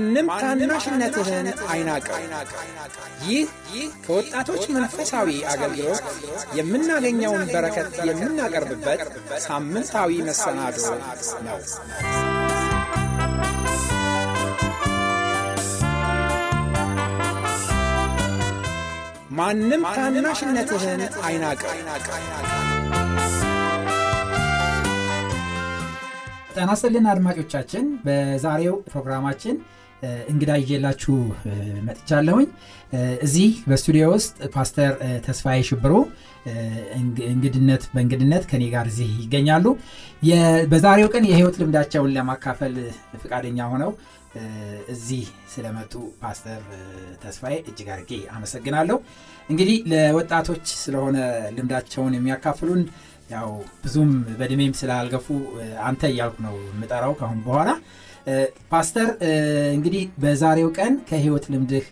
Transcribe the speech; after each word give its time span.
ማንም 0.00 0.26
ታናሽነትህን 0.42 1.46
አይናቀው። 1.70 2.16
ይህ 3.26 3.48
ከወጣቶች 4.04 4.62
መንፈሳዊ 4.76 5.28
አገልግሎት 5.52 6.04
የምናገኘውን 6.58 7.44
በረከት 7.52 7.90
የምናቀርብበት 8.08 9.02
ሳምንታዊ 9.46 10.20
መሰናዶ 10.28 10.78
ነው። 11.46 11.58
ማንም 19.32 19.82
ታናሽነትህን 19.96 21.02
አይናቀው። 21.24 21.74
ጤና 26.54 26.70
ይስጥልን 26.72 27.06
አድማጮቻችን፣ 27.10 27.84
በዛሬው 28.06 28.76
ፕሮግራማችን 28.88 29.56
እንግዳ 30.30 30.50
ይዤላችሁ 30.62 31.14
መጥቻለሁኝ። 31.88 32.48
እዚህ 33.24 33.50
በስቱዲዮ 33.70 34.04
ውስጥ 34.14 34.36
ፓስተር 34.54 34.92
ተስፋዬ 35.26 35.58
ሽብሩ 35.68 35.92
እንግድነት 37.32 37.82
በእንግድነት 37.92 38.44
ከኔ 38.50 38.62
ጋር 38.74 38.86
እዚህ 38.92 39.10
ይገኛሉ። 39.24 39.66
በዛሬው 40.72 41.10
ቀን 41.14 41.26
የህይወት 41.30 41.58
ልምዳቸውን 41.62 42.14
ለማካፈል 42.16 42.74
ፈቃደኛ 43.22 43.68
ሆነው 43.72 43.92
እዚህ 44.94 45.22
ስለመጡ 45.52 45.92
ፓስተር 46.20 46.60
ተስፋዬ 47.22 47.54
እጅግ 47.62 47.88
አድርጌ 47.94 48.12
አመሰግናለሁ። 48.34 48.98
እንግዲህ 49.48 49.78
ለወጣቶች 49.92 50.66
ስለሆነ 50.82 51.16
ልምዳቸውን 51.56 52.16
የሚያካፍሉን 52.16 52.82
ያው 53.30 53.48
ብዙም 53.82 54.10
በእድሜም 54.38 54.76
ስላልገፉ 54.78 55.26
አንተ 55.88 56.02
እያልኩ 56.12 56.36
ነው 56.46 56.54
የምጠራው 56.68 57.12
ካሁን 57.20 57.40
በኋላ። 57.44 57.70
ፓስተር 58.72 59.08
እንግዲህ 59.76 60.02
በዛሬው 60.22 60.70
ቀን 60.78 60.94
ከህይወት 61.08 61.44
ልምድህ 61.52 61.86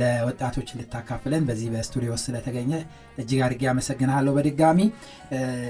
ለወጣቶች 0.00 0.68
እንድታካፍለን 0.74 1.42
በዚህ 1.48 1.68
በስቱዲዮ 1.74 2.12
ስለተገኘ 2.22 2.72
እጅግ 3.18 3.40
አድርጌ 3.46 3.62
አመሰግንሃለሁ። 3.72 4.32
በድጋሚ 4.36 4.78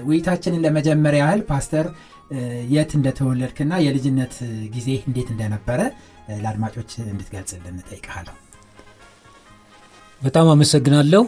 ውይይታችንን 0.09 0.65
ለመጀመሪያ 0.67 1.23
ያህል 1.25 1.43
ፓስተር 1.51 1.87
የት 2.73 2.91
እንደተወለድክና 2.99 3.75
የልጅነት 3.85 4.35
ጊዜ 4.75 4.89
እንዴት 5.09 5.29
እንደነበረ 5.35 5.81
ለአድማጮች 6.43 6.91
እንድትገልጽልን 7.07 7.77
እጠይቅሃለሁ። 7.83 8.35
በጣም 10.21 10.47
አመሰግናለሁ። 10.53 11.23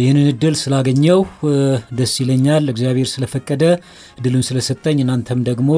ይህንን 0.00 0.26
እድል 0.30 0.54
ስላገኘው 0.60 1.20
ደስ 1.98 2.12
ይለኛል። 2.22 2.64
እግዚአብሔር 2.72 3.08
ስለፈቀደ 3.12 3.64
እድሉን 4.18 4.44
ስለሰጠኝ፣ 4.48 4.96
እናንተም 5.04 5.40
ደግሞ 5.48 5.68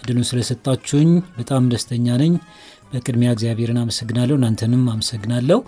እድሉን 0.00 0.26
ስለሰጣችሁኝ 0.30 1.10
በጣም 1.38 1.64
ደስተኛ 1.72 2.16
ነኝ። 2.22 2.34
በቅድሚያ 2.90 3.30
እግዚአብሔርን 3.36 3.80
አመሰግናለሁ፣ 3.82 4.34
እናንተንም 4.38 4.84
አመሰግናለሁ። 4.92 5.58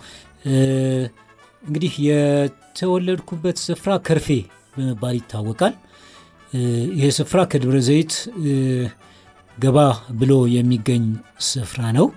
እንግዲህ 1.63 1.93
የተወለድኩበት 2.07 3.57
ስፍራ 3.65 3.91
ከርፌ 4.07 4.27
በመባል 4.75 5.15
ይታወቃል። 5.19 5.75
ይህ 6.97 7.09
ስፍራ 7.17 7.39
ከደብረ 7.51 7.77
ዘይት 7.87 8.13
ገባ 9.57 9.77
ብሎ 10.19 10.33
የሚገኝ 10.53 11.05
ስፍራ 11.47 11.81
ነው። 11.97 12.07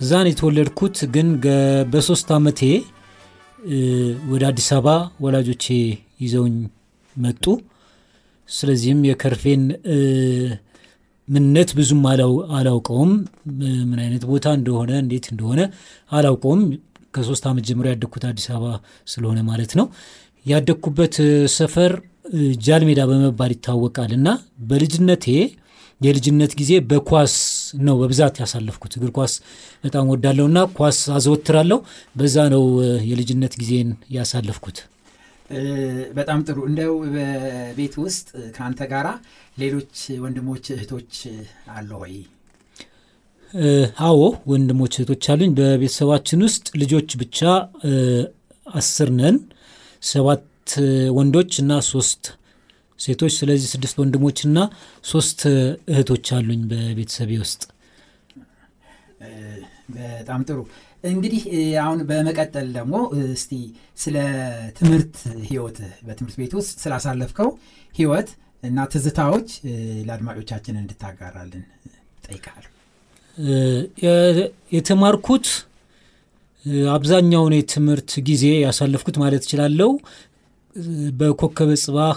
እዛን 0.00 0.28
የተወለድኩት 0.30 0.96
ግን 1.14 1.28
በሶስት 1.92 2.28
ዓመቴ 2.36 2.60
ወደ 4.30 4.42
አዲስ 4.48 4.68
አበባ 4.76 4.88
ወላጆቼ 5.24 5.64
ይዘውኝ 6.20 6.56
መጡ። 7.16 7.44
ስለዚህም 8.48 9.00
የከርፌን 9.08 9.62
ምንነት 11.28 11.70
ብዙም 11.78 12.02
አላውቀውም። 12.56 13.12
ምን 13.88 13.98
አይነት 14.04 14.24
ቦታ 14.30 14.46
እንደሆነ 14.58 14.90
እንዴት 15.02 15.26
እንደሆነ 15.32 15.60
አላውቀውም። 16.12 16.62
ከሶስት 17.14 17.44
ዓመት 17.50 17.64
ጀምሮ 17.68 17.86
ያደግኩት 17.92 18.24
አዲስ 18.30 18.46
አበባ 18.52 18.72
ስለሆነ 19.08 19.40
ማለት 19.50 19.72
ነው። 19.78 19.86
ያደግኩበት 20.46 21.16
ሰፈር 21.56 21.92
ጃልሜዳ 22.64 23.00
በመባል 23.10 23.52
ይታወቃል 23.54 24.12
እና 24.18 24.28
በልጅነቴ 24.68 25.26
የልጅነት 26.00 26.52
ጊዜ 26.58 26.72
በኳስ 26.88 27.34
ነው 27.80 27.94
በብዛት 28.00 28.36
ያሳለፍኩት። 28.42 28.92
እግር 28.98 29.10
ኳስ 29.16 29.34
በጣም 29.84 30.08
ወዳለሁ 30.12 30.44
እና 30.50 30.60
ኳስ 30.78 30.98
አዘወትራለሁ። 31.16 31.78
በዛ 32.16 32.36
ነው 32.54 32.64
የልጅነት 33.10 33.54
ጊዜን 33.60 33.88
ያሳለፍኩት። 34.16 34.78
በጣም 36.16 36.38
ጥሩ። 36.46 36.58
እንደው 36.68 36.94
በቤት 37.14 37.94
ውስጥ 38.04 38.26
ከአንተ 38.54 38.80
ጋራ 38.92 39.08
ሌሎች 39.58 39.94
ወንድሞች 40.22 40.64
እህቶች 40.74 41.12
አለ 41.74 41.90
ወይ? 42.02 42.14
አዎ 44.04 44.20
ወንድሞች 44.50 44.94
እህቶች 44.96 45.24
አሉኝ። 45.32 45.50
በቤተሰባችን 45.58 46.40
ውስጥ 46.46 46.66
ልጆች 46.80 47.10
ብቻ 47.20 47.38
አስር 48.74 49.10
ነን። 49.18 49.36
ሰባት 50.02 50.46
ወንዶች 51.16 51.52
እና 51.62 51.72
ሶስት 51.90 52.24
ሴቶች 53.00 53.32
ስለዚህ 53.38 53.68
ስድስት 53.72 53.96
ወንድሞችና 54.00 54.58
ሶስት 55.04 55.40
እህቶች 55.92 56.26
አሉኝ 56.36 56.60
በቤተሰቤ 56.70 57.30
ውስጥ። 57.42 57.62
በጣም 59.94 60.40
ጥሩ 60.48 60.58
እንግዲህ 61.10 61.42
አሁን 61.82 61.98
በመቀጠል 62.08 62.68
ደግሞ 62.76 62.94
እስቲ 63.34 63.50
ስለ 63.98 64.16
ትምህርት 64.78 65.16
ህይወት 65.50 65.78
በትምህርት 66.06 66.36
ቤት 66.40 66.52
ውስጥ 66.58 66.72
ስላሳለፍከው 66.84 67.48
ህይወት 67.94 68.28
እና 68.62 68.86
ትዝታዎች 68.92 69.48
ለአድማጮቻችን 70.06 70.78
እንድታጋራልን 70.82 71.64
ጠይቃል። 72.26 72.64
የተማርኩት 74.72 75.46
አብዛኛውን 76.92 77.54
የትምህርት 77.56 78.10
ጊዜ 78.28 78.44
ያሳለፍኩት 78.64 79.16
ማለት 79.22 79.42
እችላለሁ 79.46 79.90
በኮከበ 81.18 81.70
ጽባህ 81.84 82.16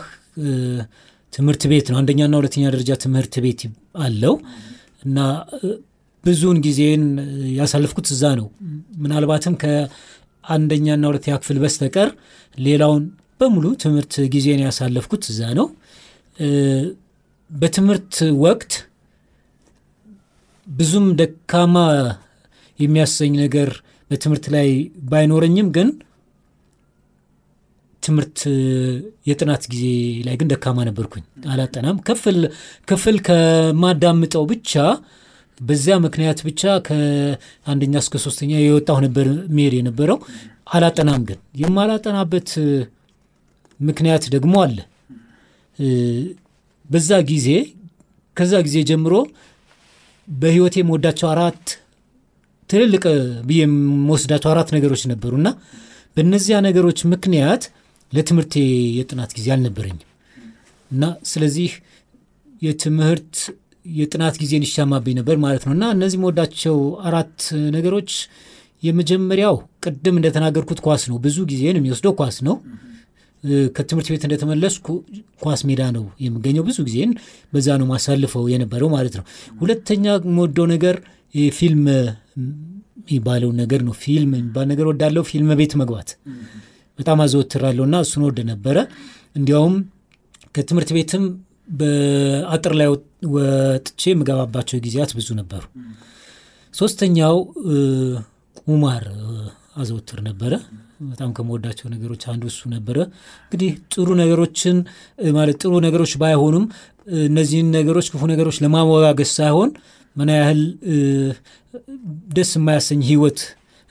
ትምህርት 1.33 1.63
ቤት 1.71 1.87
ነው። 1.91 1.97
አንደኛና 2.01 2.33
ሁለተኛ 2.39 2.63
ደረጃ 2.69 2.91
ትምህርት 3.03 3.35
ቤት 3.45 3.61
አለው 4.01 4.35
እና 5.05 5.17
ብዙውን 6.23 6.57
ጊዜን 6.65 7.03
ያሳለፍኩት 7.57 8.07
እዛ 8.13 8.23
ነው። 8.39 8.47
ምናልባትም 8.97 9.55
ከአንደኛና 9.61 11.03
ሁለተኛ 11.11 11.33
ክፍል 11.41 11.57
በስተቀር 11.63 12.09
ሌላውን 12.57 13.03
በሙሉ 13.39 13.65
ትምህርት 13.83 14.13
ጊዜን 14.33 14.61
ያሳለፍኩት 14.65 15.23
እዛ 15.31 15.41
ነው። 15.59 15.67
በትምህርት 17.51 18.15
ወቅት 18.45 18.71
ብዙም 20.67 21.05
ደካማ 21.19 21.75
የሚያሰኝ 22.79 23.33
ነገር 23.43 23.69
በትምህርት 24.11 24.45
ላይ 24.55 24.67
ባይኖረኝም 25.11 25.67
ግን 25.71 25.87
ትምህርት 28.07 28.39
የጥናት 29.29 29.63
ጊዜ 29.71 29.83
ላይ 30.27 30.35
ግን 30.39 30.49
ደካማ 30.51 30.85
ነበርኩኝ። 30.89 31.23
አላጠናም። 31.51 31.97
ክፍል 32.07 32.37
ክፍል 32.87 33.17
ከማዳምጠው 33.27 34.45
ብቻ 34.51 34.73
በዚያ 35.59 35.95
ምክንያት 36.03 36.39
ብቻ 36.47 36.63
ከአንደኛ 36.87 37.95
እስከ 38.03 38.15
ሶስተኛ 38.25 38.51
የወጣሁ 38.59 38.97
ነበር 39.05 39.27
መሄድ 39.55 39.75
የነበረው። 39.77 40.19
አላጠናም። 40.73 41.21
ግን 41.27 41.39
የማላጠናበት 41.61 42.49
ምክንያት 43.79 44.23
ደግሞ 44.35 44.53
አለ። 44.65 44.77
በዛ 46.89 47.11
ጊዜ 47.29 47.47
ከዛ 48.37 48.53
ጊዜ 48.65 48.77
ጀምሮ 48.89 49.13
በህይወቴ 50.27 50.75
የምወዳቸው 50.81 51.27
አራት 51.33 51.65
ትልልቅ 52.69 53.03
ብዬ 53.47 53.59
የምወስዳቸው 53.63 54.49
አራት 54.53 54.69
ነገሮች 54.75 55.03
ነበሩና 55.11 55.47
በእነዚያ 56.17 56.57
ነገሮች 56.65 56.99
ምክንያት 57.11 57.63
ለትምህርቴ 58.13 58.55
የጥናት 58.97 59.31
ጊዜ 59.37 59.47
አልነበረኝም 59.55 60.03
እና 60.91 61.03
ስለዚህ 61.29 61.71
የትምህርት 62.61 63.33
የጥናት 63.85 64.35
ጊዜን 64.41 64.63
ይሻማብኝ 64.67 65.15
ነበር 65.19 65.35
ማለት 65.43 65.63
ነው። 65.67 65.73
እና 65.75 65.85
እነዚህ 65.95 66.17
መወዳቸው 66.21 66.77
አራት 67.07 67.37
ነገሮች 67.75 68.11
የመጀመሪያው 68.83 69.55
ቅድም 69.85 70.15
እንደተናገርኩት 70.19 70.79
ኳስ 70.85 71.03
ነው። 71.11 71.17
ብዙ 71.23 71.37
ጊዜን 71.51 71.77
የሚወስደው 71.79 72.13
ኳስ 72.19 72.37
ነው። 72.47 72.55
ከትምህርት 73.75 74.07
ቤት 74.13 74.23
እንደተመለስኩ 74.27 74.87
ኳስ 75.43 75.61
ሜዳ 75.69 75.81
ነው 75.95 76.05
የምገኘው። 76.23 76.63
ብዙ 76.69 76.77
ጊዜን 76.87 77.11
በዛ 77.53 77.77
ነው 77.81 77.87
ማሳልፈው 77.91 78.45
የነበረው 78.53 78.89
ማለት 78.95 79.15
ነው። 79.19 79.25
ሁለተኛ 79.61 80.05
የምወደው 80.25 80.67
ነገር 80.73 80.95
ፊልም 81.51 81.83
የሚባለው 81.89 83.51
ነገር 83.61 83.81
ነው። 83.87 83.95
ፊልም 84.01 84.31
የሚባል 84.35 84.65
ነገር 84.71 84.85
ወዳለው 84.91 85.25
ፊልም 85.29 85.49
ቤት 85.59 85.73
መግባት 85.81 86.09
በጣም 86.99 87.19
አዘወትራለሁ 87.23 87.83
እና 87.87 87.97
እሱን 88.05 88.23
ወደ 88.27 88.39
ነበረ 88.51 88.77
እንዲያውም 89.35 89.75
ከትምህርት 90.55 90.91
ቤትም 90.97 91.23
በአጥር 91.79 92.73
ላይ 92.79 92.87
ወጥቼ 93.35 94.01
የምገባባቸው 94.11 94.81
ጊዜያት 94.85 95.11
ብዙ 95.17 95.29
ነበሩ። 95.39 95.63
ሶስተኛው 96.73 97.35
ቁማር 98.61 99.03
አዘወትር 99.77 100.19
ነበረ። 100.27 100.53
በጣም 101.09 101.29
ከምወዳቸው 101.37 101.87
ነገሮች 101.93 102.23
አንዱ 102.31 102.43
እሱ 102.51 102.61
ነበረ። 102.73 102.97
እንግዲህ 103.43 103.71
ጥሩ 103.93 104.07
ነገሮችን 104.21 104.77
ማለት 105.35 105.57
ጥሩ 105.63 105.73
ነገሮች 105.85 106.13
ባይሆኑም 106.21 106.65
እነዚህን 107.27 107.67
ነገሮች 107.75 108.07
ክፉ 108.13 108.23
ነገሮች 108.31 108.57
ለማወጋገስ 108.63 109.31
ሳይሆን 109.37 109.69
ምን 110.15 110.29
ያህል 110.35 110.61
ደስ 112.35 112.51
የማያሰኝ 112.57 113.01
ህይወት 113.09 113.39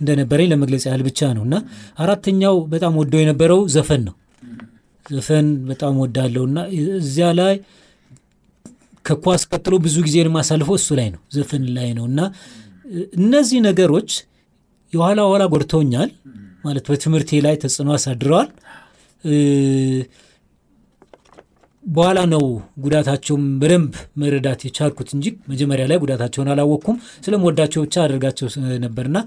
እንደነበረኝ 0.00 0.48
ለመግለጽ 0.52 0.84
ያህል 0.88 1.02
ብቻ 1.06 1.28
ነው 1.36 1.42
እና 1.46 1.56
አራተኛው 1.98 2.56
በጣም 2.72 2.94
ወደው 3.00 3.20
የነበረው 3.22 3.60
ዘፈን 3.74 4.02
ነው። 4.08 4.14
ዘፈን 5.06 5.48
በጣም 5.68 5.94
ወዳለው 6.02 6.44
እና 6.48 6.58
እዚያ 6.98 7.26
ላይ 7.40 7.54
ከኳስ 9.04 9.42
ቀጥሎ 9.50 9.74
ብዙ 9.84 9.96
ጊዜ 10.06 10.16
የማሳልፈው 10.20 10.76
እሱ 10.78 10.88
ላይ 10.98 11.08
ነው፣ 11.12 11.20
ዘፈን 11.34 11.64
ላይ 11.76 11.90
ነው 11.98 12.04
እና 12.10 12.20
እነዚህ 13.18 13.58
ነገሮች 13.68 14.10
የኋላ 14.92 15.20
ኋላ 15.30 15.44
ጎድተውኛል 15.52 16.10
ማለት 16.64 16.84
በትምህርቴ 16.90 17.40
ላይ 17.44 17.54
ተጽዕኖ 17.62 17.90
አሳድረዋል። 17.96 18.48
በኋላ 21.84 22.18
ነው 22.32 22.44
ጉዳታቸውን 22.84 23.44
በደንብ 23.60 23.92
መረዳት 24.20 24.60
የቻልኩት 24.66 25.10
እንጂ 25.16 25.26
መጀመሪያ 25.50 25.84
ላይ 25.90 25.98
ጉዳታቸውን 26.02 26.48
አላወቅኩም። 26.52 26.96
ስለምወዳቸው 27.24 27.82
ብቻ 27.84 27.96
አደርጋቸው 28.04 28.48
ነበርና 28.84 29.18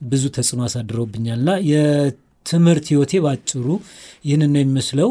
ብዙ 0.00 0.24
ተጽዕኖ 0.36 0.60
አሳድረውብኛልና 0.66 1.50
የትምህርት 1.70 2.86
ህይወቴ 2.92 3.12
ባጭሩ 3.24 3.66
ይህንን 4.26 4.50
ነው 4.54 4.60
የሚመስለው። 4.62 5.10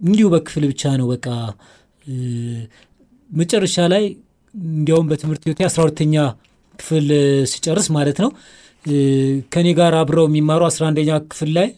እንዲሁ 0.00 0.26
በክፍል 0.34 0.64
ብቻ 0.70 0.92
ነው 1.00 1.06
በቃ። 1.12 1.26
መጨረሻ 3.30 3.76
ላይ 3.92 4.04
እንዲያውም 4.74 5.08
በትምህርት 5.10 5.42
ህይወቴ 5.46 5.60
አስራ 5.68 5.80
ሁለተኛ 5.84 6.14
ክፍል 6.74 7.06
ሲጨርስ 7.52 7.88
ማለት 7.96 8.18
ነው። 8.24 8.30
ከኔ 9.52 9.68
ጋር 9.78 9.94
አብረው 10.00 10.26
የሚማሩ 10.28 10.62
አስራ 10.68 10.82
አንደኛ 10.90 11.12
ክፍል 11.30 11.50
ላይ 11.56 11.68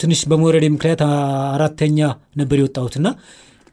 ትንሽ 0.00 0.20
በመውረድ 0.30 0.64
ምክንያት 0.74 1.00
አራተኛ 1.54 1.98
ነበር 2.40 2.58
የወጣሁትና 2.60 3.08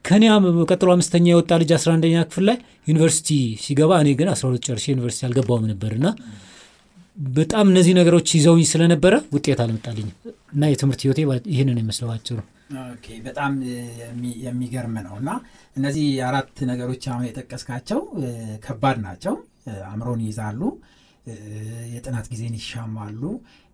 ከኔ 0.05 0.23
ቀጥሎ 0.69 0.89
አምስተኛ 0.95 1.25
የወጣ 1.31 1.53
ልጅ 1.61 1.71
አስራ 1.77 1.89
አንደኛ 1.95 2.17
ክፍል 2.29 2.43
ላይ 2.49 2.57
ዩኒቨርሲቲ 2.87 3.29
ሲገባ 3.63 3.91
እኔ 4.03 4.09
ግን 4.19 4.29
አስራ 4.33 4.45
ሁለት 4.49 4.63
ጨርሼ 4.67 4.85
ዩኒቨርሲቲ 4.93 5.23
አልገባውም 5.27 5.65
ነበርና 5.71 6.07
በጣም 7.17 7.65
እነዚህ 7.71 7.93
ነገሮች 7.97 8.27
ይዘውኝ 8.37 8.65
ስለነበረ 8.71 9.13
ውጤት 9.35 9.59
አልመጣልኝም 9.63 10.11
እና 10.53 10.63
የትምህርት 10.71 11.01
ህይወቴ 11.05 11.19
ይህንን 11.53 11.79
የመስለው 11.81 12.09
አጭሩ። 12.13 12.37
በጣም 13.27 13.53
የሚገርም 14.45 14.95
ነው 15.05 15.15
እና 15.21 15.29
እነዚህ 15.75 16.05
አራት 16.27 16.57
ነገሮች 16.71 17.03
አሁን 17.11 17.23
የጠቀስካቸው 17.27 17.99
ከባድ 18.65 18.97
ናቸው። 19.05 19.35
አእምሮን 19.87 20.21
ይይዛሉ፣ 20.25 20.61
የጥናት 21.93 22.27
ጊዜን 22.33 22.53
ይሻማሉ፣ 22.59 23.21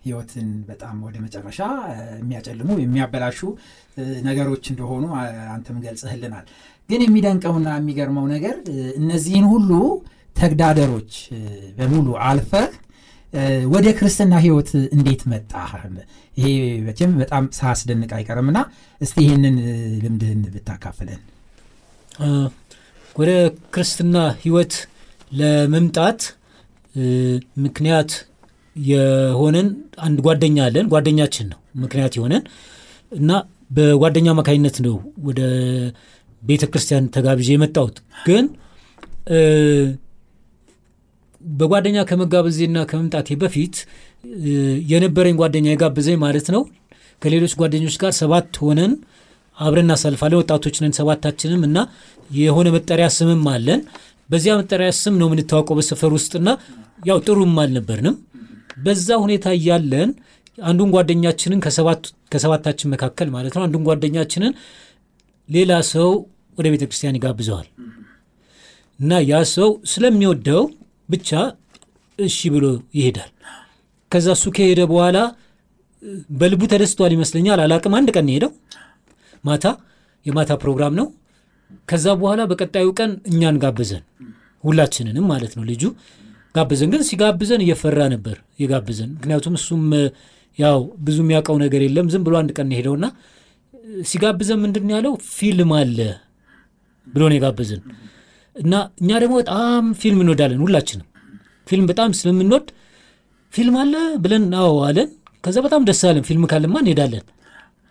ህይወትን 0.04 0.48
በጣም 0.70 0.96
ወደ 1.06 1.18
መጨረሻ 1.26 1.60
የሚያጨልሙ 2.18 2.70
የሚያበላሹ 2.82 3.40
ነገሮች 4.28 4.64
እንደሆኑ 4.74 5.04
አንተም 5.54 5.78
ገልጸህልናል። 5.86 6.48
ግን 6.90 7.04
የሚደንቀውና 7.06 7.70
የሚገርመው 7.78 8.26
ነገር 8.34 8.56
እነዚህን 9.00 9.46
ሁሉ 9.54 9.70
ተግዳደሮች 10.36 11.14
በሙሉ 11.78 12.08
አልፈህ 12.28 12.72
ወደ 13.74 13.88
ክርስትና 13.98 14.34
ህይወት 14.44 14.70
እንዴት 14.96 15.22
መጣ? 15.32 15.52
ይሄ 16.38 16.48
መቼም 16.86 17.12
በጣም 17.22 17.44
ሳያስደንቅ 17.58 18.12
አይቀርምና 18.18 18.58
እስቲ 19.02 19.16
ይህንን 19.26 19.56
ልምድህን 20.04 20.42
ብታካፍለን። 20.54 21.22
ወደ 23.16 23.32
ክርስትና 23.74 24.16
ህይወት 24.44 24.74
ለመምጣት 25.32 26.22
ምክንያት 27.66 28.12
የሆነን 28.76 29.68
አንድ 30.06 30.20
ጓደኛ 30.26 30.58
አለን። 30.68 30.86
ጓደኛችን 30.94 31.48
ነው 31.52 31.60
ምክንያት 31.84 32.14
የሆነን 32.18 32.44
እና 33.12 33.32
በጓደኛ 33.72 34.28
አማካኝነት 34.34 34.78
ነው 34.86 34.96
ወደ 35.28 35.42
ቤተ 36.42 36.64
ክርስቲያን 36.72 37.06
ተጋብዤ 37.16 37.50
የመጣሁት 37.56 37.98
ግን 38.26 38.46
በጓደኛ 41.44 41.98
ከመጋበዜና 42.10 42.80
ከመምጣቴ 42.90 43.36
በፊት 43.42 43.76
የነበረኝ 44.92 45.36
ጓደኛ 45.42 45.68
የጋበዘኝ 45.72 46.18
ማለት 46.24 46.48
ነው። 46.56 46.62
ከሌሎች 47.22 47.54
ጓደኞች 47.60 47.96
ጋር 48.02 48.12
ሰባት 48.20 48.58
ሆነን 48.62 48.94
አብረን 49.58 49.86
እናሳልፋለን። 49.86 50.40
ወጣቶች 50.42 50.76
ነን 50.84 50.94
ሰባታችንም 51.00 51.62
እና 51.68 51.78
የሆነ 52.38 52.68
መጠሪያ 52.76 53.08
ስምም 53.18 53.44
አለን። 53.54 53.82
በዚያ 54.30 54.54
መጠሪያ 54.60 54.90
ስም 55.00 55.16
ነው 55.22 55.28
የምንታወቀው 55.30 55.76
በሰፈር 55.80 56.12
ውስጥና 56.18 56.50
ያው 57.02 57.18
ጥሩም 57.26 57.58
አልነበርንም። 57.64 58.16
በዛ 58.78 59.10
ሁኔታ 59.24 59.48
እያለን 59.58 60.12
አንዱን 60.58 60.90
ጓደኛችንን 60.96 61.60
ከሰባታችን 62.32 62.92
መካከል 62.94 63.28
ማለት 63.36 63.54
ነው 63.58 63.64
አንዱን 63.66 63.84
ጓደኛችንን 63.88 64.54
ሌላ 65.50 65.72
ሰው 65.92 66.10
ወደ 66.58 66.68
ቤተ 66.74 66.84
ክርስቲያን 66.88 67.18
ይጋብዘዋል 67.18 67.68
እና 69.00 69.14
ያ 69.30 69.40
ሰው 69.54 69.70
ስለሚወደው 69.94 70.64
ብቻ 71.14 71.30
እሺ 72.20 72.40
ብሎ 72.54 72.66
ይሄዳል። 72.98 73.32
ከዛ 74.12 74.28
እሱ 74.38 74.46
ከሄደ 74.56 74.82
በኋላ 74.92 75.18
በልቡ 76.40 76.62
ተደስቷል 76.72 77.12
ይመስለኛል። 77.16 77.60
አላቅም። 77.64 77.94
አንድ 78.00 78.10
ቀን 78.16 78.28
ሄደው 78.34 78.52
ማታ 79.44 79.66
የማታ 80.26 80.52
ፕሮግራም 80.62 80.94
ነው። 81.00 81.08
ከዛ 81.90 82.06
በኋላ 82.20 82.42
በቀጣዩ 82.52 82.88
ቀን 83.00 83.12
እኛን 83.30 83.56
ጋበዘን፣ 83.64 84.04
ሁላችንንም 84.64 85.26
ማለት 85.32 85.54
ነው። 85.58 85.64
ልጁ 85.72 85.84
ጋበዘን። 86.56 86.90
ግን 86.94 87.04
ሲጋብዘን 87.10 87.62
እየፈራ 87.66 88.00
ነበር 88.14 88.36
የጋበዘን። 88.62 89.10
ምክንያቱም 89.16 89.56
እሱም 89.60 89.84
ያው 90.58 90.78
ብዙ 91.06 91.18
የሚያውቀው 91.24 91.58
ነገር 91.64 91.82
የለም። 91.86 92.10
ዝም 92.14 92.24
ብሎ 92.28 92.36
አንድ 92.42 92.52
ቀን 92.58 92.70
ሄደውና 92.78 93.06
ሲጋብዘን 94.06 94.60
ምንድን 94.64 94.92
ያለው 94.94 95.14
ፊልም 95.34 95.72
አለ 95.80 95.98
ብሎ 97.08 97.24
ነው 97.30 97.38
እና 98.56 98.74
እኛ 99.02 99.12
ደግሞ 99.22 99.36
በጣም 99.42 99.84
ፊልም 100.02 100.20
እንወዳለን 100.24 100.62
ሁላችንም 100.66 101.08
ፊልም 101.68 101.86
በጣም 101.90 102.10
ስለምንወድ 102.20 102.66
ፊልም 103.54 103.76
አለ 103.82 103.94
ብለን 104.24 104.46
አዎ 104.62 104.76
አለን። 104.88 105.10
ከዛ 105.44 105.58
በጣም 105.66 105.82
ደስ 105.88 106.02
አለን። 106.10 106.24
ፊልም 106.28 106.44
ካለማ 106.52 106.76
እንሄዳለን 106.84 107.26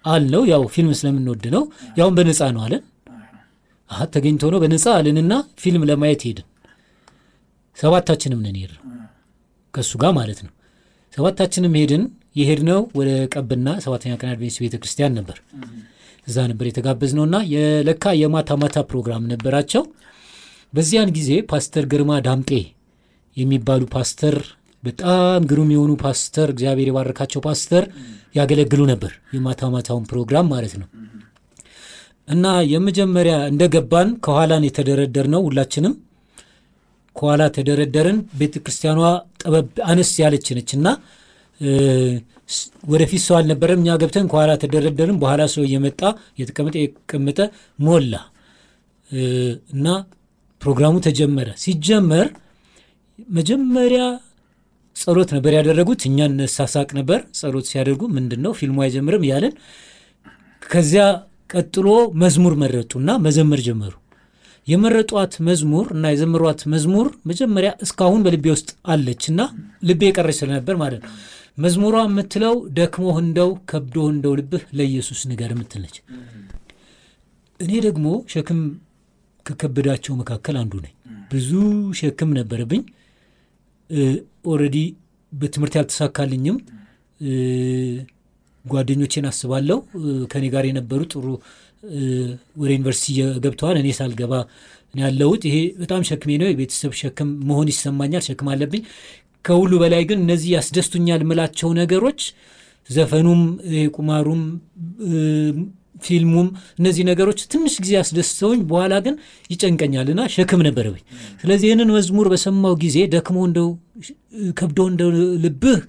አልነው። 0.04 0.42
ያው 0.50 0.62
ፊልም 0.74 0.92
ስለምንወድ 1.00 1.44
ነው። 1.54 1.62
ያውን 1.98 2.14
በነፃ 2.18 2.48
ነው 2.56 2.62
አለን። 2.66 2.82
ተገኝቶ 4.12 4.50
ነው 4.52 4.58
በነፃ 4.62 4.86
አለንና 4.98 5.32
ፊልም 5.62 5.82
ለማየት 5.90 6.22
ሄድን። 6.26 6.46
ሰባታችንም 7.78 8.40
ነን 8.44 8.56
ሄድን 8.60 8.78
ከእሱ 9.74 9.92
ጋር 10.02 10.12
ማለት 10.18 10.40
ነው። 10.46 10.52
ሰባታችንም 11.12 11.74
ሄድን። 11.80 12.02
የሄድነው 12.36 12.80
ወደ 12.98 13.10
ቀብና 13.34 13.68
ሰባተኛ 13.84 14.12
ቀን 14.20 14.28
አድቬንቲስት 14.32 14.60
ቤተ 14.64 14.76
ክርስቲያን 14.82 15.12
ነበር። 15.18 15.38
እዛ 16.26 16.36
ነበር 16.50 16.66
የተጋበዝነውና 16.68 17.36
የለካ 17.52 18.14
የማታ 18.20 18.56
ማታ 18.60 18.78
ፕሮግራም 18.90 19.24
ነበራቸው። 19.32 19.82
በዚያን 20.72 21.10
ጊዜ 21.16 21.30
ፓስተር 21.50 21.84
ግርማ 21.92 22.12
ዳምጤ 22.26 22.50
የሚባሉ 23.36 23.82
ፓስተር 23.94 24.36
በጣም 24.82 25.42
ግሩም 25.50 25.68
የሆኑ 25.72 25.92
ፓስተር 26.02 26.48
እግዚአብሔር 26.50 26.88
የባረካቸው 26.90 27.40
ፓስተር 27.44 27.84
ያገለግሉ 28.34 28.82
ነበር። 28.90 29.12
የማታ 29.34 29.68
ማታውን 29.74 30.06
ፕሮግራም 30.10 30.46
ማለት 30.52 30.74
ነው። 30.80 30.88
እና 32.28 32.44
የመጀመሪያ 32.72 33.34
እንደገባን 33.50 34.08
ከኋላን 34.24 34.64
የተደረደር 34.66 35.26
ነው። 35.34 35.40
ሁላችንም 35.48 35.94
ከኋላ 37.16 37.42
ተደረደርን። 37.56 38.18
ቤተ 38.40 38.54
ክርስቲያኗ 38.64 39.00
ጠበብ 39.42 39.66
አነስ 39.86 40.12
ያለች 40.22 40.46
እና 40.76 40.86
ወደፊት 42.90 43.22
ሰው 43.26 43.34
አልነበረም። 43.38 43.80
እኛ 43.82 43.96
ገብተን 44.02 44.26
ከኋላ 44.30 44.52
ተደረደርን። 44.62 45.18
በኋላ 45.20 45.42
ሰው 45.54 45.62
እየመጣ 45.68 46.00
የተቀመጠ 46.40 46.76
የቀመጠ 46.82 47.38
ሞላ 47.78 48.14
እና 49.74 49.86
ፕሮግራሙ 50.62 50.94
ተጀመረ። 51.06 51.48
ሲጀመር 51.62 52.26
መጀመሪያ 53.36 54.02
ጸሎት 54.96 55.30
ነበር 55.36 55.52
ያደረጉት። 55.58 56.02
እኛን 56.08 56.32
ነሳሳቅ 56.40 56.88
ነበር 56.98 57.20
ጸሎት 57.38 57.66
ሲያደርጉ 57.70 58.02
ምንድን 58.16 58.40
ነው 58.44 58.52
ፊልሙ 58.58 58.78
አይጀምርም 58.84 59.24
እያለን 59.26 59.54
ከዚያ 60.62 61.04
ቀጥሎ 61.54 61.88
መዝሙር 62.22 62.54
መረጡና 62.62 63.10
መዘመር 63.24 63.60
ጀመሩ። 63.66 63.92
የመረጧት 64.66 65.32
መዝሙር 65.46 65.86
እና 65.94 66.04
የዘመሯት 66.12 66.60
መዝሙር 66.72 67.06
መጀመሪያ 67.30 67.70
እስካሁን 67.84 68.20
በልቤ 68.26 68.46
ውስጥ 68.54 68.70
አለች 68.92 69.22
እና 69.32 69.40
ልቤ 69.82 70.02
የቀረች 70.08 70.36
ስለነበር 70.40 70.76
ማለት 70.82 71.00
ነው። 71.02 71.12
መዝሙሯ 71.58 71.96
የምትለው 72.04 72.54
ደክሞህ 72.78 73.16
እንደው 73.22 73.50
ከብዶህ 73.70 74.06
እንደው 74.12 74.34
ልብህ 74.40 74.62
ለኢየሱስ 74.78 75.20
ንገር 75.30 75.50
የምትለች። 75.54 75.96
እኔ 77.60 77.72
ደግሞ 77.86 78.06
ሸክም 78.32 78.60
ከከበዳቸው 79.46 80.14
መካከል 80.20 80.56
አንዱ 80.60 80.74
ነኝ። 80.84 80.94
ብዙ 81.32 81.50
ሸክም 82.00 82.30
ነበረብኝ። 82.38 82.82
already 84.46 84.76
በትምህርት 85.32 85.74
ያልተሳካልኝም 85.78 86.56
ጓደኞቼን 88.64 89.26
አስባለሁ። 89.30 89.78
ከኔ 90.32 90.44
ጋር 90.54 90.64
የነበሩ 90.68 91.00
ጥሩ 91.12 91.26
ወደ 92.60 92.70
ዩኒቨርሲቲ 92.74 93.14
ገብተዋል። 93.44 93.76
እኔ 93.80 93.88
ሳልገባ 93.98 94.34
ያለሁት 94.94 95.42
ይሄ 95.48 95.56
በጣም 95.80 96.02
ሸክሜ 96.08 96.30
ነው። 96.40 96.48
የቤተሰብ 96.50 96.92
ሸክም 97.00 97.30
መሆን 97.48 97.68
ይሰማኛል። 97.72 98.24
ሸክም 98.28 98.48
አለብኝ። 98.52 98.82
ከሁሉ 99.44 99.72
በላይ 99.82 100.02
ግን 100.08 100.18
እነዚህ 100.24 100.50
ያስደስቱኛል 100.56 101.22
የምላቸው 101.24 101.70
ነገሮች 101.80 102.20
ዘፈኑም፣ 102.88 103.42
ቁማሩም፣ 103.96 104.42
ፊልሙም 106.02 106.48
እነዚህ 106.78 107.04
ነገሮች 107.08 107.40
ትንሽ 107.52 107.74
ጊዜ 107.82 107.92
ያስደስተውኝ 107.98 108.60
በኋላ 108.70 108.94
ግን 109.04 109.14
ይጨንቀኛልና 109.50 110.20
ሸክም 110.34 110.62
ነበረብኝ። 110.66 111.02
ስለዚህ 111.42 111.66
ይህንን 111.68 111.90
መዝሙር 111.96 112.28
በሰማው 112.32 112.74
ጊዜ 112.82 112.98
ደክሞ 113.14 113.38
እንደው 113.48 113.68
ከብዶ 114.58 114.80
እንደው 114.90 115.10
ልብህ 115.44 115.80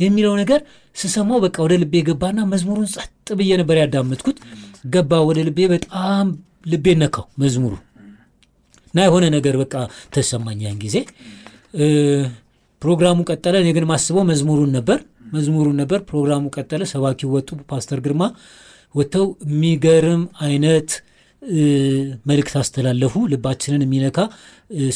የሚለው 0.00 0.34
ነገር 0.40 0.60
ስሰማው 0.96 1.38
በቃ 1.44 1.56
ወደ 1.64 1.74
ልቤ 1.82 1.94
ገባና 2.08 2.40
መዝሙሩን 2.50 2.88
ጸጥ 2.94 3.08
ብዬ 3.38 3.50
ነበር 3.60 3.76
ያዳመጥኩት። 3.82 4.38
ገባ 4.94 5.20
ወደ 5.28 5.38
ልቤ፣ 5.48 5.58
በጣም 5.72 6.26
ልቤ 6.66 6.86
ነካው 7.00 7.26
መዝሙሩ 7.42 7.72
እና 8.94 9.00
የሆነ 9.06 9.24
ነገር 9.34 9.54
በቃ 9.60 9.74
ተሰማኝ 10.14 10.58
ያን 10.64 10.76
ጊዜ። 10.82 10.96
ፕሮግራሙ 12.82 13.18
ቀጠለ። 13.28 13.54
እኔ 13.62 13.70
ግን 13.76 13.84
ማስበው 13.90 14.24
መዝሙሩን 14.30 14.70
ነበር 14.76 14.98
መዝሙሩን 15.32 15.76
ነበር። 15.80 16.00
ፕሮግራሙ 16.08 16.42
ቀጠለ። 16.56 16.82
ሰባኪው 16.90 17.30
ወጡ። 17.36 17.48
ፓስተር 17.70 18.00
ግርማ 18.04 18.22
ወጥተው 18.94 19.24
የሚገርም 19.46 20.22
አይነት 20.46 20.90
መልእክት 22.26 22.54
አስተላለፉ። 22.60 23.14
ልባችንን 23.30 23.82
የሚነካ 23.84 24.18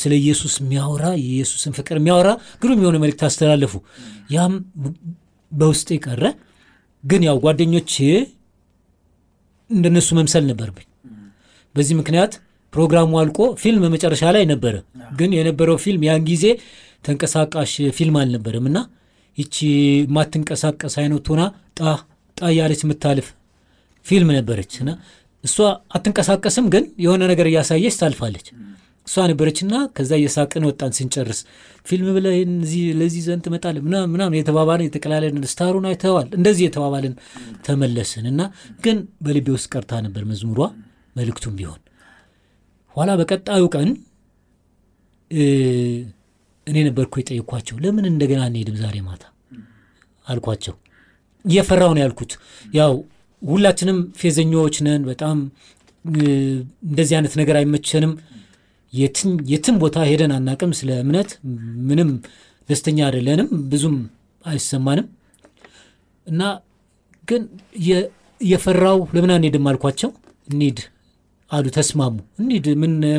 ስለ 0.01 0.13
ኢየሱስ 0.21 0.55
የሚያወራ 0.63 1.05
የኢየሱስን 1.21 1.73
ፍቅር 1.79 1.97
የሚያወራ 2.01 2.31
ግሩም 2.63 2.83
የሆነ 2.83 2.97
መልእክት 3.05 3.23
አስተላለፉ። 3.29 3.73
ያም 4.35 4.53
በውስጤ 5.53 5.99
ቀረ። 6.05 6.23
ግን 7.05 7.23
ያው 7.27 7.37
ጓደኞቼ 7.45 7.95
እንደነሱ 9.71 10.09
መምሰል 10.19 10.45
ነበርብኝ። 10.51 10.87
በዚህ 11.75 11.95
ምክንያት 12.01 12.33
ፕሮግራሙ 12.73 13.11
አልቆ 13.21 13.39
ፊልም 13.61 13.83
መጨረሻ 13.95 14.23
ላይ 14.37 14.45
ነበረ። 14.51 14.75
ግን 15.19 15.31
የነበረው 15.37 15.77
ፊልም 15.85 16.03
ያን 16.07 16.23
ጊዜ 16.29 16.45
ተንቀሳቃሽ 17.05 17.73
ፊልም 17.97 18.17
አልነበረም 18.21 18.67
እና 18.71 18.79
ይቺ 19.39 19.57
የማትንቀሳቀስ 20.01 20.95
አይነት 21.03 21.27
ሆና 21.31 21.43
ጣ 21.79 21.93
ጣ 22.37 22.49
እያለች 22.53 22.81
የምታልፍ 22.85 23.27
ፊልም 24.07 24.31
ነበረች 24.37 24.73
እና 24.83 24.91
እሷ 25.45 25.57
አትንቀሳቀስም፣ 25.97 26.67
ግን 26.75 26.85
የሆነ 27.05 27.23
ነገር 27.33 27.47
እያሳየች 27.51 27.97
ታልፋለች። 28.01 28.47
እሷ 29.07 29.25
ነበረችና 29.31 29.75
ከዛ 29.97 30.13
እየሳቅን 30.21 30.65
ወጣን። 30.69 30.93
ስንጨርስ 30.97 31.41
ፊልም 31.87 32.09
ብለህ 32.17 32.37
ለዚህ 33.01 33.21
ዘንድ 33.27 33.43
ትመጣለህ 33.47 33.83
ምናምን 34.15 34.37
የተባባልን 34.39 34.87
የተቀላለን 34.89 35.45
ስታሩን 35.53 35.87
አይተዋል 35.91 36.29
እንደዚህ 36.39 36.65
የተባባልን 36.67 37.15
ተመለስን 37.67 38.27
እና 38.33 38.41
ግን 38.85 38.97
በልቤ 39.25 39.49
ውስጥ 39.57 39.69
ቀርታ 39.75 40.01
ነበር 40.07 40.25
መዝሙሯ 40.31 40.61
መልእክቱም 41.17 41.55
ቢሆን 41.59 41.81
ኋላ 42.97 43.11
በቀጣዩ 43.21 43.65
ቀን 43.75 43.89
እኔ 46.67 46.77
ነበርኩ 46.87 47.15
የጠየኳቸው 47.21 47.77
ለምን 47.83 48.05
እንደገና 48.11 48.43
እንሄድም 48.51 48.77
ዛሬ 48.81 48.97
ማታ 49.07 49.25
አልኳቸው። 50.27 50.75
እየፈራው 51.45 51.93
ነው 51.95 52.03
ያልኩት። 52.05 52.33
ያው 52.75 52.93
ሁላችንም 53.43 53.99
ፌዘኞች 54.21 54.77
ነን። 54.87 55.03
በጣም 55.09 55.39
እንደዚህ 56.85 57.15
አይነት 57.17 57.35
ነገር 57.41 57.57
አይመቸንም። 57.61 58.13
የትም 59.51 59.77
ቦታ 59.83 59.97
ሄደን 60.11 60.33
አናቅም። 60.37 60.71
ስለ 60.79 60.91
እምነት 61.03 61.31
ምንም 61.89 62.11
ደስተኛ 62.69 62.99
አይደለንም፣ 63.09 63.49
ብዙም 63.73 63.97
አይሰማንም 64.45 65.07
እና 66.27 66.41
ግን 67.29 67.43
እየፈራው 68.41 68.99
ለምን 69.15 69.33
አንሄድም 69.37 69.67
አልኳቸው። 69.71 70.11
እንሂድ 70.49 70.79
አሉ። 71.51 71.67
ተስማሙ። 71.77 72.15
እንሂድ፣ 72.41 72.67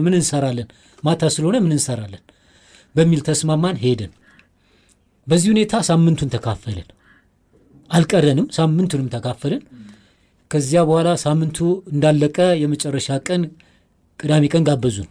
ምን 0.03 0.13
እንሰራለን? 0.13 0.67
ማታ 1.03 1.21
ስለሆነ 1.36 1.57
ምን 1.65 1.74
እንሰራለን 1.77 2.24
በሚል 2.95 3.21
ተስማማን። 3.27 3.77
ሄድን። 3.83 4.12
በዚህ 5.27 5.50
ሁኔታ 5.53 5.74
ሳምንቱን 5.89 6.29
ተካፈልን። 6.36 6.88
አልቀረንም፣ 7.89 8.47
ሳምንቱንም 8.55 9.07
ተካፈልን። 9.13 9.62
ከዚያ 10.51 10.81
በኋላ 10.87 11.09
ሳምንቱ 11.23 11.57
እንዳለቀ 11.91 12.37
የመጨረሻ 12.61 13.17
ቀን 13.27 13.41
ቅዳሜ 14.19 14.43
ቀን 14.53 14.63
ጋበዙን። 14.67 15.09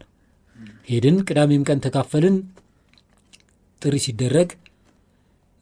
ሄድን። 0.89 1.17
ቅዳሜም 1.29 1.65
ቀን 1.69 1.79
ተካፈልን። 1.85 2.37
ጥሪ 3.83 3.95
ሲደረግ 4.05 4.49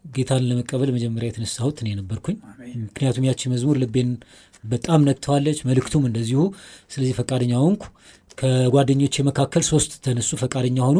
ጌታን 0.04 0.42
ለመቀበል 0.48 0.90
መጀመሪያ 0.94 1.28
የተነሳሁት 1.30 1.76
እኔ 1.82 1.88
ነበርኩኝ። 2.00 2.36
ምክንያቱም 2.82 3.26
ያቺ 3.28 3.42
መዝሙር 3.52 3.76
ልቤን 3.82 4.10
በጣም 4.64 5.00
ነክተዋለች፣ 5.08 5.58
መልእክቱም 5.68 6.04
እንደዚሁ። 6.08 6.40
ስለዚህ 6.90 7.14
ፈቃደኛ 7.18 7.52
ሆንኩ። 7.62 7.84
ከጓደኞቼ 8.38 9.24
መካከል 9.28 9.62
ሶስት 9.70 9.92
ተነሱ፣ 10.04 10.30
ፈቃደኛ 10.42 10.78
ሆኑ። 10.88 10.98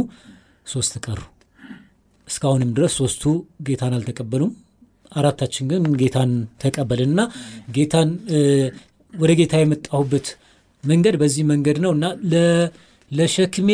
ሶስት 0.66 0.94
ቀሩ። 1.06 1.20
እስካሁንም 2.28 2.70
ድረስ 2.76 2.92
ሶስቱ 3.00 3.22
ጌታን 3.66 3.94
አልተቀበሉም። 3.96 4.52
አራታችን 5.14 5.68
ግን 5.70 5.84
ጌታን 6.00 6.32
ተቀበልን 6.62 7.10
እና 7.12 7.22
ጌታን 7.76 8.10
ወደ 9.14 9.32
ጌታ 9.40 9.54
የመጣሁበት 9.62 10.28
መንገድ 10.84 11.14
በዚህ 11.20 11.44
መንገድ 11.50 11.78
ነው 11.84 11.92
እና 11.96 12.06
ለሸክሜ 13.10 13.70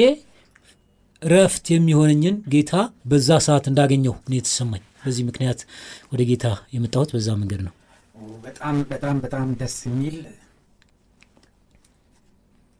ረፍት 1.23 1.67
የሚሆነኝን 1.73 2.37
ጌታ 2.53 2.73
በዛ 3.07 3.39
ሰዓት 3.47 3.65
እንዳገኘው 3.71 4.15
እኔ 4.27 4.35
የተሰማኝ 4.39 4.83
በዚህ 5.03 5.25
ምክንያት 5.29 5.61
ወደ 6.13 6.23
ጌታ 6.31 6.47
የመጣሁት 6.75 7.11
በዛ 7.15 7.29
መንገድ 7.41 7.61
ነው። 7.67 7.75
በጣም 8.45 8.77
በጣም 8.91 9.17
በጣም 9.25 9.49
ደስ 9.61 9.77
የሚል 9.87 10.17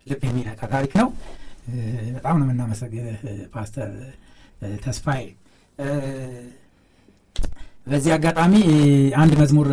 ልብ 0.07 0.23
የሚነካ 0.29 0.61
ታሪክ 0.73 0.93
ነው። 1.01 1.09
በጣም 2.17 2.37
ነው 2.39 2.47
የምናመሰግንህ 2.47 3.19
ፓስተር 3.55 3.91
ተስፋዬ። 4.85 5.25
በዚህ 7.87 8.11
አጋጣሚ 8.15 8.55
አንድ 9.21 9.33
መዝሙር 9.41 9.69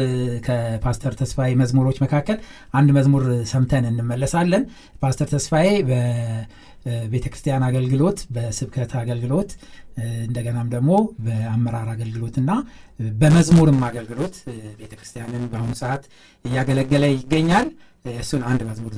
ከፓስተር 0.45 1.13
ተስፋዬ 1.19 1.51
መዝሙሮች 1.61 1.97
መካከል 2.03 2.37
አንድ 2.73 2.89
መዝሙር 2.97 3.23
ሰምተን 3.51 3.85
እንመለሳለን። 3.89 4.63
ፓስተር 5.01 5.27
ተስፋዬ 5.33 5.67
በቤተ 5.89 7.25
ክርስቲያን 7.25 7.65
አገልግሎት፣ 7.67 8.19
በስብከት 8.35 8.93
አገልግሎት 9.01 9.51
እንደገናም 10.25 10.67
ደግሞ 10.73 10.91
በአመራር 11.25 11.89
አገልግሎት 11.95 12.35
እና 12.41 12.51
በመዝሙርም 13.17 13.81
አገልግሎት 13.89 14.35
ቤተ 14.79 14.91
ክርስቲያንን 14.93 15.43
በአሁኑ 15.51 15.73
ሰዓት 15.81 16.05
እያገለገለ 16.45 17.05
ይገኛል። 17.15 17.67
እሱን 18.19 18.43
አንድ 18.49 18.61
መዝሙር 18.67 18.93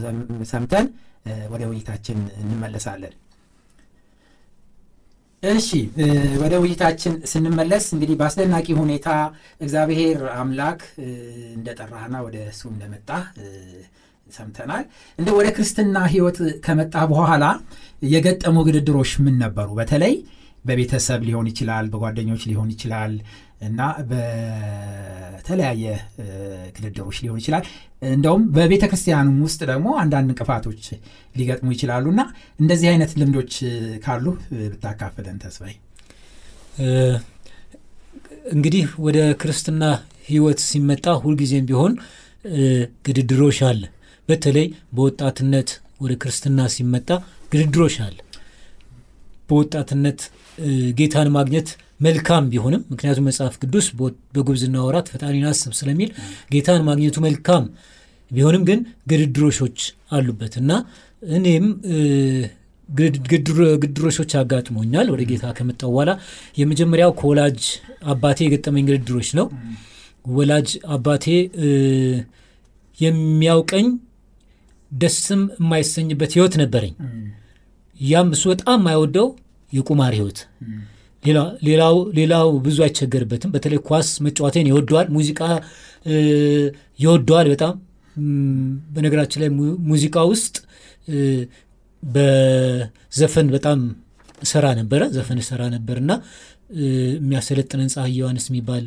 ሰምተን 0.52 0.88
ወደ 1.54 1.64
ውይይታችን 1.70 2.20
እንመለሳለን። 2.44 3.14
እሺ 5.44 5.68
ወደ 6.42 6.54
ውይይታችን 6.62 7.14
ስንመለስ 7.32 7.86
እንግዲህ 7.94 8.16
በአስደናቂ 8.20 8.68
ሁኔታ 8.80 9.08
እግዚአብሔር 9.62 10.20
አምላክ 10.40 10.80
እንደጠራህና 11.58 12.16
ወደ 12.26 12.38
እሱ 12.52 12.62
እንደመጣ 12.74 13.10
ሰምተናል። 14.30 14.84
እንደ 15.20 15.30
ወደ 15.38 15.48
ክርስትና 15.56 15.98
ሕይወት 16.12 16.38
ከመጣ 16.66 16.96
በኋላ 17.12 17.46
የገጠሙ 18.08 18.58
ግድድሮች 18.68 19.12
ምን 19.24 19.38
ነበሩ? 19.44 19.70
በተለይ 19.80 20.14
በቤተሰብ 20.66 21.22
ሊሆን 21.28 21.48
ይችላል፣ 21.52 21.86
በጓደኞች 21.94 22.42
ሊሆን 22.50 22.70
ይችላል 22.76 23.14
እና 23.62 23.80
በተለያየ 24.10 25.84
ግድድሮች 26.76 27.18
ሊሆን 27.24 27.40
ይችላል። 27.42 27.64
እንደውም 28.12 28.44
በቤተ 28.56 28.84
ክርስቲያንም 28.86 29.38
ውስጥ 29.46 29.60
ደግሞ 29.72 29.88
አንዳንድ 30.02 30.30
እንቅፋቶች 30.30 30.84
ሊገጥሙ 31.36 31.70
ይችላሉ 31.76 32.06
እና 32.14 32.22
እንደዚህ 32.60 32.90
አይነት 32.92 33.12
ልምዶች 33.22 33.54
ካሉ 34.06 34.26
ብታካፍለን 34.72 35.40
ተስፋዬ። 35.44 35.74
እንግዲህ 38.54 38.86
ወደ 39.06 39.20
ክርስትና 39.42 39.84
ህይወት 40.30 40.60
ሲመጣ 40.70 41.08
ሁልጊዜም 41.24 41.68
ቢሆን 41.70 41.94
ግድድሮሽ 43.08 43.60
አለ። 43.70 43.82
በተለይ 44.30 44.68
በወጣትነት 44.96 45.70
ወደ 46.02 46.14
ክርስትና 46.22 46.60
ሲመጣ 46.74 47.10
ግድድሮሽ 47.54 47.96
አለ። 48.06 48.18
በወጣትነት 49.50 50.20
ጌታን 50.98 51.30
ማግኘት 51.36 51.70
መልካም 52.00 52.44
ቢሆንም 52.52 52.82
ምክንያቱም 52.92 53.26
መጽሐፍ 53.30 53.56
ቅዱስ 53.62 53.88
በጉብዝና 54.34 54.76
ወራት 54.86 55.08
ፈጣሪን 55.14 55.46
አስብ 55.50 55.74
ስለሚል 55.80 56.12
ጌታን 56.54 56.82
ማግኘቱ 56.90 57.18
መልካም 57.26 57.64
ቢሆንም 58.32 58.64
ግን 58.70 58.80
ግድድሮሾች 59.12 59.80
አሉበት 60.12 60.54
እና 60.62 60.72
እኔም 61.32 61.66
ግድድሮሾች 62.90 64.32
አጋጥሞኛል 64.40 65.08
ወደ 65.14 65.22
ጌታ 65.30 65.46
ከመጣሁ 65.58 65.90
በኋላ። 65.94 66.12
የመጀመሪያው 66.58 67.12
ከወላጅ 67.20 67.62
አባቴ 68.14 68.40
የገጠመኝ 68.46 68.86
ግድድሮች 68.90 69.30
ነው። 69.40 69.48
ወላጅ 70.32 70.70
አባቴ 70.96 71.26
የሚያውቀኝ 72.98 73.88
ደስም 74.92 75.42
የማይሰኝበት 75.60 76.32
ህይወት 76.36 76.56
ነበረኝ። 76.62 76.94
ያም 78.00 78.30
እሱ 78.36 78.44
በጣም 78.52 78.78
የማይወደው 78.80 79.28
የቁማር 79.72 80.14
ህይወት 80.18 80.40
ሌላው 81.64 81.96
ሌላው 82.18 82.48
ብዙ 82.66 82.78
አይቸገርበትም። 82.86 83.52
በተለይ 83.54 83.80
ኳስ 83.88 84.10
መጫወቴን 84.26 84.68
ይወደዋል። 84.70 85.08
ሙዚቃ 85.16 85.40
ይወደዋል 87.00 87.48
በጣም 87.54 87.74
በነገራችን 88.94 89.42
ላይ 89.44 89.50
ሙዚቃ 89.90 90.16
ውስጥ 90.32 90.56
በዘፈን 92.04 93.48
በጣም 93.54 93.80
እሰራ 94.42 94.66
ነበረ 94.80 95.02
ዘፈን 95.16 95.40
እሰራ 95.44 95.62
ነበር 95.76 95.98
እና 96.04 96.12
የሚያሰለጥነን 96.84 97.90
ፀሐይ 97.94 98.14
ዮሐንስ 98.20 98.46
የሚባል 98.50 98.86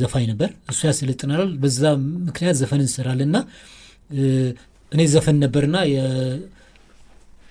ዘፋኝ 0.00 0.24
ነበር። 0.30 0.50
እሱ 0.70 0.80
ያሰለጥናል። 0.88 1.50
በዛ 1.62 1.82
ምክንያት 2.26 2.56
ዘፈን 2.60 2.80
እንሰራለን 2.84 3.28
እና 3.28 3.38
እ፣ 4.10 4.22
እኔ 4.92 5.00
ዘፈን 5.12 5.36
ነበርና 5.42 5.76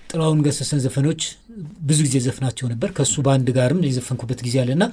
ጥላሁን 0.09 0.39
ገሰሰን 0.45 0.79
ዘፈኖች 0.83 1.21
ብዙ 1.87 1.99
ጊዜ 2.05 2.17
ዘፍናቸው 2.25 2.65
ነበር። 2.71 2.89
ከእሱ 2.97 3.15
በአንድ 3.25 3.47
ጋርም 3.57 3.79
የዘፈንኩበት 3.87 4.39
ጊዜ 4.45 4.55
አለና 4.63 4.83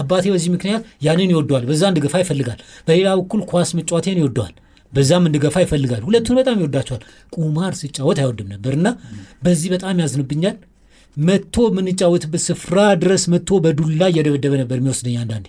አባቴ 0.00 0.24
በዚህ 0.34 0.50
ምክንያት 0.54 0.82
ያንን 1.06 1.32
ይወደዋል። 1.34 1.64
በዛ 1.70 1.82
እንድገፋ 1.92 2.14
ይፈልጋል። 2.22 2.58
በሌላ 2.88 3.08
በኩል 3.20 3.42
ኳስ 3.50 3.70
መጫወቴን 3.78 4.18
ይወደዋል። 4.22 4.54
በዛም 4.92 5.24
እንድገፋ 5.28 5.56
ይፈልጋል። 5.64 6.02
ሁለቱን 6.06 6.36
በጣም 6.40 6.58
ይወዳቸዋል። 6.60 7.02
ቁማር 7.34 7.72
ስጫወት 7.80 8.18
አይወድም 8.22 8.48
ነበር 8.54 8.72
እና 8.78 8.88
በዚህ 9.42 9.68
በጣም 9.74 10.00
ያዝንብኛል። 10.02 10.56
መጥቶ 11.16 11.56
የምንጫወትበት 11.68 12.42
ስፍራ 12.46 12.78
ድረስ 13.02 13.22
መጥቶ 13.32 13.58
በዱላ 13.64 14.02
እየደበደበ 14.12 14.54
ነበር 14.62 14.76
የሚወስደኝ 14.80 15.16
አንዳንዴ 15.22 15.46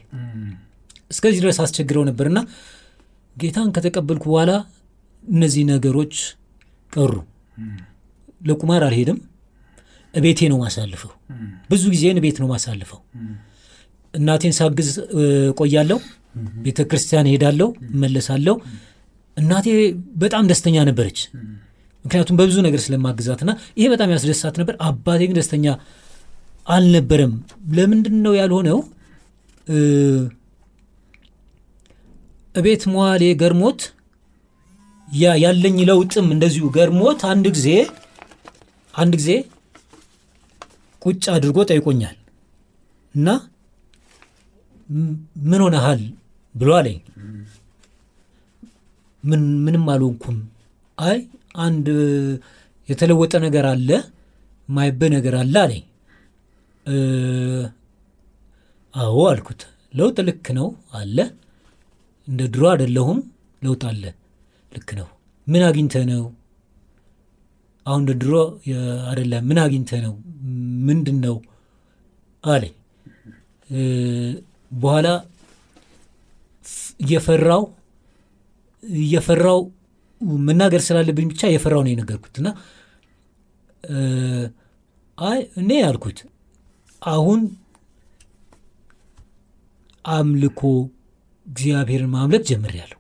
እስከዚህ 1.12 1.39
ድረስ 1.43 1.57
አስቸግረው 1.63 2.03
ነበርና 2.10 2.39
ጌታን 3.36 3.69
ከተቀበልኩ 3.75 4.24
በኋላ 4.31 4.51
እነዚህ 5.24 5.63
ነገሮች 5.72 6.15
ቀሩ። 6.93 7.13
ለቁማር 8.48 8.84
አልሄድም። 8.88 9.20
እቤቴ 10.13 10.39
ነው 10.51 10.58
ማሳልፈው። 10.63 11.12
ብዙ 11.70 11.84
ጊዜን 11.94 12.20
ቤት 12.25 12.38
ነው 12.42 12.48
ማሳልፈው። 12.54 13.00
እናቴን 14.13 14.54
ሳግዝ 14.58 14.89
ቆያለሁ። 15.60 16.00
ቤተ 16.66 16.80
ክርስቲያን 16.89 17.27
ሄዳለሁ፣ 17.32 17.68
እመለሳለሁ። 17.89 18.56
እናቴ 19.38 19.66
በጣም 20.18 20.44
ደስተኛ 20.50 20.75
ነበረች፣ 20.89 21.20
ምክንያቱም 22.06 22.36
በብዙ 22.39 22.58
ነገር 22.66 22.82
ስለማግዛትና 22.84 23.50
ይሄ 23.77 23.86
በጣም 23.94 24.10
ያስደሳት 24.13 24.56
ነበር። 24.62 24.75
አባቴ 24.82 25.22
ግን 25.30 25.38
ደስተኛ 25.39 25.66
አልነበረም። 26.68 27.34
ለምንድን 27.75 28.16
ነው 28.25 28.34
ያልሆነው? 28.39 28.80
እቤት 32.56 32.84
መዋሌ 32.92 33.24
ገርሞት 33.42 33.82
ያ 35.08 35.34
ያለኝ 35.44 35.77
ለውጥም 35.89 36.27
እንደዚሁ 36.36 36.66
ገርሞት 36.77 37.20
አንድ 37.32 37.46
ጊዜ 37.56 37.68
አንድ 38.98 39.13
ጊዜ 39.20 39.32
ቁጭ 41.01 41.24
አድርጎ 41.34 41.58
ጠይቆኛል 41.70 42.16
እና 43.16 43.27
ምን 45.50 45.62
ሆነሃል 45.66 46.01
ብሎ 46.56 46.70
አለኝ። 46.77 47.00
ምን 49.24 49.42
ምንም 49.66 49.86
አልሆንኩም። 49.94 50.38
አይ 50.98 51.18
አንድ 51.60 51.88
የተለወጠ 52.89 53.34
ነገር 53.46 53.66
አለ 53.72 53.89
ማይብህ 54.70 55.10
ነገር 55.16 55.36
አለ 55.42 55.56
አለኝ። 55.63 55.84
አዎ 58.94 59.18
አልኩት። 59.32 59.62
ለውጥ 59.94 60.18
ልክ 60.27 60.48
ነው 60.58 60.68
አለ። 61.00 61.18
እንደ 62.27 62.42
ድሮ 62.54 62.63
አይደለሁም፣ 62.72 63.20
ለውጥ 63.62 63.84
አለ። 63.92 64.04
ልክ 64.72 64.89
ነው። 65.00 65.08
ምን 65.48 65.62
አግኝተህ 65.68 66.04
ነው? 66.10 66.24
አሁን 67.87 68.01
እንደ 68.01 68.13
ድሮ 68.21 68.33
አይደለም። 69.09 69.43
ምን 69.50 69.59
አግኝተህ 69.63 70.01
ነው? 70.05 70.13
ምንድን 70.87 71.17
ነው 71.25 71.35
አለኝ። 72.43 72.73
በኋላ 74.75 75.07
እየፈራው 77.00 77.63
እየፈራው 79.01 79.59
መናገር 80.47 80.81
ስላለብኝ 80.85 81.27
ብቻ 81.31 81.41
እየፈራው 81.50 81.81
ነው 81.85 81.91
የነገርኩት 81.93 82.35
እና 82.41 82.47
አይ 85.17 85.39
እኔ 85.61 85.69
ያልኩት 85.81 86.19
አሁን 87.01 87.41
አምልኮ 90.05 90.61
እግዚአብሔርን 91.45 92.11
ማምለክ 92.15 92.43
ጀምሬያለሁ። 92.50 93.00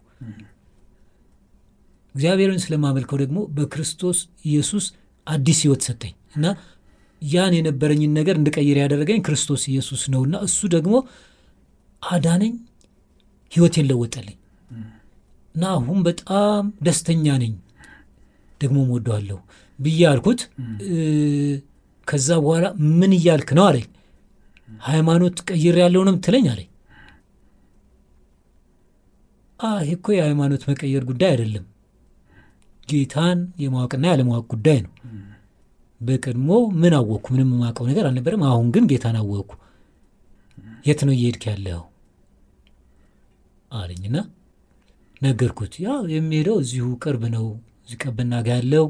እግዚአብሔርን 2.17 2.61
ስለማመልከው 2.63 3.17
ደግሞ 3.21 3.39
በክርስቶስ 3.55 4.19
ኢየሱስ 4.45 4.85
አዲስ 5.27 5.59
ሕይወት 5.63 5.81
ሰጠኝ 5.87 6.13
እና 6.37 6.45
ያን 7.21 7.53
የነበረኝን 7.57 8.11
ነገር 8.17 8.35
እንድቀይር 8.39 8.77
ያደረገኝ 8.81 9.19
ክርስቶስ 9.27 9.61
ኢየሱስ 9.71 10.01
ነውና 10.13 10.35
እሱ 10.47 10.59
ደግሞ 10.75 10.95
አዳነኝ፣ 12.01 12.53
ሕይወቴን 13.51 13.87
ለወጠልኝ 13.89 14.37
እና 15.55 15.63
አሁን 15.75 15.99
በጣም 16.07 16.65
ደስተኛ 16.85 17.25
ነኝ፣ 17.43 17.53
ደግሞ 18.61 18.77
ወደዋለሁ 18.91 19.37
ብዬ 19.79 20.01
አልኩት። 20.11 20.41
ከዛ 22.07 22.29
በኋላ 22.43 22.65
ምን 22.99 23.11
እያልክ 23.17 23.49
ነው 23.57 23.65
አለኝ። 23.69 23.87
ሃይማኖት 24.83 25.37
ቀይር 25.49 25.75
ያለውንም 25.81 26.17
ትለኝ 26.25 26.45
አለኝ። 26.53 26.69
አህ 29.59 29.87
እኮ 29.93 30.07
የሃይማኖት 30.15 30.63
መቀየር 30.69 31.03
ጉዳይ 31.09 31.29
አይደለም፣ 31.33 31.65
ጌታን 32.87 33.39
የማወቅና 33.59 34.05
ያለማወቅ 34.11 34.45
ጉዳይ 34.53 34.79
ነው። 34.85 34.91
በቀድሞ 36.01 36.49
ምን 36.77 36.93
አወቅኩ? 36.97 37.25
ምንም 37.33 37.49
የማውቀው 37.53 37.85
ነገር 37.89 38.05
አልነበረም። 38.09 38.43
አሁን 38.49 38.67
ግን 38.75 38.83
ጌታን 38.91 39.17
አወቅኩ። 39.21 39.51
የት 40.85 40.99
ነው 41.07 41.13
እየሄድክ 41.15 41.43
ያለው 41.49 41.81
አለኝና 43.71 44.17
ነገርኩት። 45.21 45.73
ያው 45.85 46.01
የሚሄደው 46.13 46.57
እዚሁ 46.63 46.87
ቅርብ 47.03 47.23
ነው፣ 47.35 47.45
እዚህ 47.81 47.97
ቀበና 48.03 48.33
ጋ 48.41 48.49
ያለው 48.55 48.85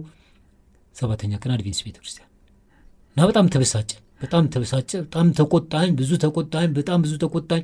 ሰባተኛ 0.96 1.34
ቀን 1.42 1.52
አድቬንስ 1.56 1.80
ቤተ 1.86 1.98
እና 3.18 3.26
በጣም 3.26 3.46
ተበሳጨ። 3.54 3.92
በጣም 4.22 4.44
ተበሳጨ። 4.54 4.92
በጣም 5.06 5.28
ተቆጣኝ። 5.38 5.90
ብዙ 5.96 6.12
ተቆጣኝ። 6.24 6.68
በጣም 6.76 7.00
ብዙ 7.06 7.14
ተቆጣኝ። 7.24 7.64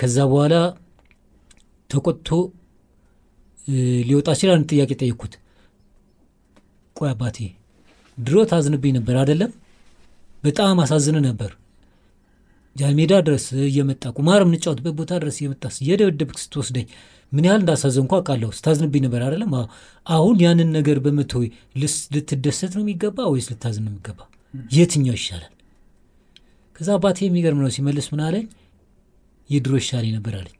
ከዛ 0.00 0.16
በኋላ 0.30 0.54
ተቆጥቶ 1.90 2.28
ሊወጣ 4.08 4.28
አንድ 4.54 4.64
ጥያቄ 4.72 4.90
ጠየቅኩት። 5.00 5.34
ቆይ 6.96 7.10
አባቴ 7.10 7.38
ድሮ 8.18 8.38
ታዝንብኝ 8.50 8.92
ነበር 8.98 9.14
አይደለም? 9.20 9.50
በጣም 10.44 10.80
አሳዝን 10.84 11.16
ነበር። 11.26 11.50
ጃልሜዳ 12.76 13.12
ድረስ 13.26 13.46
እየመጣ 13.66 14.04
ቁማር 14.16 14.40
የምንጫወትበት 14.44 14.94
ቦታ 15.00 15.12
ድረስ 15.22 15.36
እየመጣ 15.40 15.64
እየደበደብክ 15.82 16.38
ስትወስደኝ 16.42 16.86
ምን 17.32 17.44
ያህል 17.48 17.60
እንዳሳዘንኩ 17.62 18.12
አውቃለሁ። 18.18 18.50
ስታዝንብኝ 18.58 19.02
ነበር 19.06 19.20
አይደለም? 19.26 19.52
አሁን 20.06 20.36
ያንን 20.44 20.70
ነገር 20.78 20.98
በመተው 21.04 21.42
ልትደሰት 22.14 22.72
ነው 22.76 22.82
የሚገባ 22.84 23.18
ወይስ 23.32 23.46
ልታዝን 23.52 23.84
ነው 23.86 23.92
የሚገባ? 23.92 24.18
የትኛው 24.72 25.16
ይሻላል? 25.18 25.52
ከዛ 26.76 26.88
አባቴ 26.98 27.18
የሚገርም 27.26 27.60
ነው 27.64 27.70
ሲመልስ 27.76 28.06
ምን 28.12 28.22
አለኝ? 28.26 28.46
የድሮ 29.50 29.72
ይሻል 29.80 30.06
ነበር 30.16 30.34
አለኝ። 30.40 30.56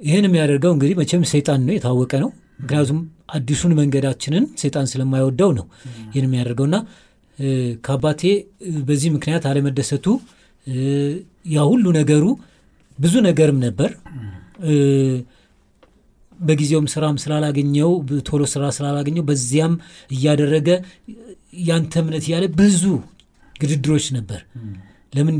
ይህን 0.00 0.24
የሚያደርገው 0.28 0.72
እንግዲህ 0.74 0.94
መቼም 1.00 1.22
ሰይጣን 1.32 1.60
ነው፣ 1.66 1.74
የታወቀ 1.76 2.12
ነው። 2.24 2.30
ምክንያቱም 2.60 2.98
አዲሱን 3.34 3.72
መንገዳችንን 3.78 4.44
ሰይጣን 4.60 4.86
ስለማይወደው 4.92 5.50
ነው 5.58 5.66
ይህን 6.12 6.26
የሚያደርገውና 6.28 6.76
ከአባቴ 7.84 8.22
በዚህ 8.86 9.10
ምክንያት 9.16 9.44
አለመደሰቱ 9.50 10.06
ያ 11.54 11.66
ሁሉ 11.70 11.86
ነገሩ 11.98 12.24
ብዙ 12.98 13.14
ነገርም 13.26 13.58
ነበር 13.66 13.90
በጊዜውም 16.38 16.86
ስራም 16.92 17.16
ስላላገኘው 17.22 17.90
ቶሎ 18.28 18.42
ስራ 18.52 18.64
ስላላገኘው 18.76 19.24
በዚያም 19.28 19.72
እያደረገ 20.10 20.68
ያንተ 21.68 21.94
እምነት 22.02 22.24
እያለ 22.28 22.44
ብዙ 22.58 22.82
ግድድሮች 23.56 24.06
ነበር። 24.16 24.40
ለምን 25.12 25.34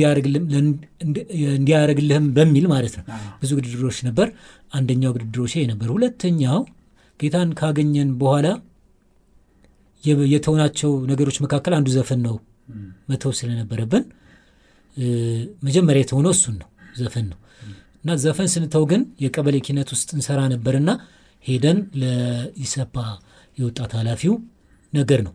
እንዲያደርግልህም 1.54 2.26
በሚል 2.36 2.66
ማለት 2.72 2.94
ነው። 2.98 3.04
ብዙ 3.42 3.50
ግድድሮች 3.58 3.98
ነበር። 4.08 4.28
አንደኛው 4.72 5.12
ግድድሮች 5.16 5.54
ነበር። 5.72 5.88
ሁለተኛው 5.94 6.60
ጌታን 7.20 7.50
ካገኘን 7.60 8.10
በኋላ 8.20 8.46
የተውናቸው 10.32 10.90
ነገሮች 11.10 11.36
መካከል 11.44 11.72
አንዱ 11.78 11.88
ዘፈን 11.96 12.20
ነው። 12.26 12.36
መተው 13.10 13.32
ስለነበረብን 13.38 14.04
መጀመሪያ 15.66 16.00
የተውነው 16.02 16.32
እሱን 16.36 16.54
ነው፣ 16.60 16.68
ዘፈን 16.98 17.26
ነው 17.30 17.38
እና 18.02 18.16
ዘፈን 18.22 18.48
ስንተው 18.52 18.84
ግን 18.90 19.02
የቀበሌ 19.24 19.56
ኪነት 19.66 19.88
ውስጥ 19.94 20.08
እንሰራ 20.16 20.40
ነበርና 20.52 20.90
ሄደን 21.44 21.78
ለኢሰፓ 22.00 22.94
የወጣት 23.58 23.92
ኃላፊው 23.98 24.34
ነገር 24.92 25.20
ነው 25.26 25.34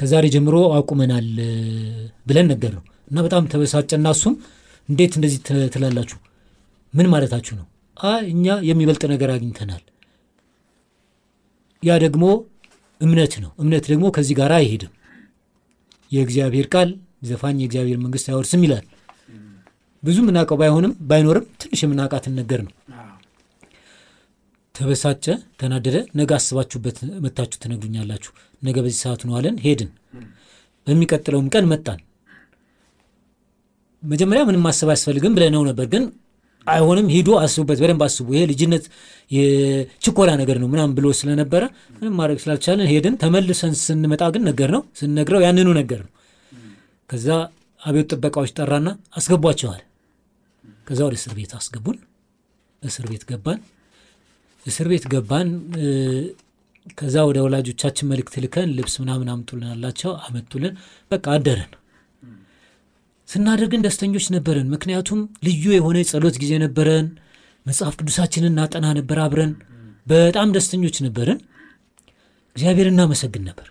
ከዛሬ 0.00 0.26
ጀምሮ 0.34 0.56
አቁመናል 0.76 1.28
ብለን 2.26 2.46
ነገር 2.52 2.72
ነው 2.78 2.84
እና 3.10 3.18
በጣም 3.26 3.48
ተበሳጨና 3.52 4.08
እሱም 4.16 4.34
እንዴት 4.88 5.12
እንደዚህ 5.18 5.38
ትላላችሁ? 5.74 6.18
ምን 6.94 7.06
ማለታችሁ 7.12 7.54
ነው? 7.58 7.66
እኛ 8.28 8.46
የሚበልጥ 8.68 9.02
ነገር 9.12 9.30
አግኝተናል። 9.34 9.82
ያ 11.82 11.96
ደግሞ 12.04 12.24
እምነት 13.00 13.34
ነው። 13.42 13.50
እምነት 13.62 13.84
ደግሞ 13.90 14.06
ከዚህ 14.14 14.36
ጋር 14.38 14.52
አይሄድም። 14.56 14.92
የእግዚአብሔር 16.12 16.66
ቃል 16.72 16.88
ዘፋኝ 17.22 17.56
የእግዚአብሔር 17.60 17.98
መንግስት 18.04 18.26
አይወርስም 18.30 18.62
ይላል። 18.66 18.86
ብዙ 20.02 20.16
የምናውቀው 20.22 20.58
ባይሆንም 20.60 20.92
ባይኖርም 21.08 21.46
ትንሽ 21.60 21.80
የምናውቃትን 21.84 22.34
ነገር 22.40 22.60
ነው። 22.66 22.74
ተበሳጨ፣ 24.74 25.24
ተናደደ። 25.60 25.96
ነገ 26.18 26.30
አስባችሁበት 26.36 26.96
መታችሁ 27.24 27.58
ትነግሩኛላችሁ። 27.62 28.32
ነገ 28.62 28.76
በዚህ 28.84 29.00
ሰዓት 29.04 29.22
ነው 29.26 29.34
አለን። 29.38 29.56
ሄድን። 29.64 29.90
በሚቀጥለውም 30.86 31.48
ቀን 31.54 31.64
መጣን። 31.72 31.98
መጀመሪያ 34.02 34.42
ምንም 34.48 34.62
ማሰብ 34.66 34.88
አያስፈልግም 34.90 35.32
ብለነው 35.36 35.62
ነበር፣ 35.68 35.86
ግን 35.92 36.02
አይሆንም፣ 36.66 37.06
ሂዱ፣ 37.12 37.28
አስቡበት፣ 37.40 37.78
በደንብ 37.82 38.02
አስቡ፣ 38.06 38.26
ይሄ 38.34 38.42
ልጅነት 38.50 38.84
የችኮላ 39.30 40.30
ነገር 40.40 40.56
ነው 40.62 40.68
ምናምን 40.72 40.92
ብሎ 40.98 41.06
ስለነበረ 41.20 41.62
ምንም 41.94 42.14
ማድረግ 42.18 42.38
ስላልቻለን 42.44 42.88
ሄድን። 42.90 43.14
ተመልሰን 43.22 43.74
ስንመጣ 43.82 44.22
ግን 44.34 44.42
ነገር 44.50 44.70
ነው 44.76 44.82
ስንነግረው 45.00 45.42
ያንኑ 45.46 45.68
ነገር 45.80 46.00
ነው። 46.06 46.12
ከዛ 47.10 47.28
አብዮት 47.80 48.08
ጥበቃዎች 48.12 48.50
ጠራና 48.58 48.88
አስገቧቸዋል። 49.18 49.82
ከዛ 50.86 51.00
ወደ 51.06 51.16
እስር 51.20 51.32
ቤት 51.38 51.52
አስገቡን። 51.58 51.98
እስር 52.82 53.06
ቤት 53.10 53.24
ገባን። 53.30 53.60
እስር 54.66 54.86
ቤት 54.90 55.04
ገባን። 55.12 55.48
ከዛ 56.98 57.16
ወደ 57.28 57.38
ወላጆቻችን 57.44 58.08
መልእክት 58.10 58.34
ልከን 58.42 58.68
ልብስ 58.76 58.94
ምናምን 59.02 59.28
አምጡልን 59.32 59.70
አላቸው። 59.74 60.12
አመጡልን። 60.26 60.74
በቃ 61.10 61.24
አደረን። 61.34 61.72
ስናደርግን 63.28 63.84
ደስተኞች 63.86 64.26
ነበረን። 64.34 64.68
ምክንያቱም 64.74 65.18
ልዩ 65.46 65.64
የሆነ 65.74 65.96
የጸሎት 66.02 66.36
ጊዜ 66.42 66.52
ነበረን። 66.62 67.06
መጽሐፍ 67.66 67.94
ቅዱሳችንን 68.00 68.52
እናጠና 68.52 68.86
ነበር 68.98 69.18
አብረን። 69.24 69.52
በጣም 70.06 70.52
ደስተኞች 70.54 70.96
ነበርን። 71.06 71.40
እግዚአብሔር 72.56 72.86
እናመሰግን 72.90 73.42
ነበር። 73.48 73.66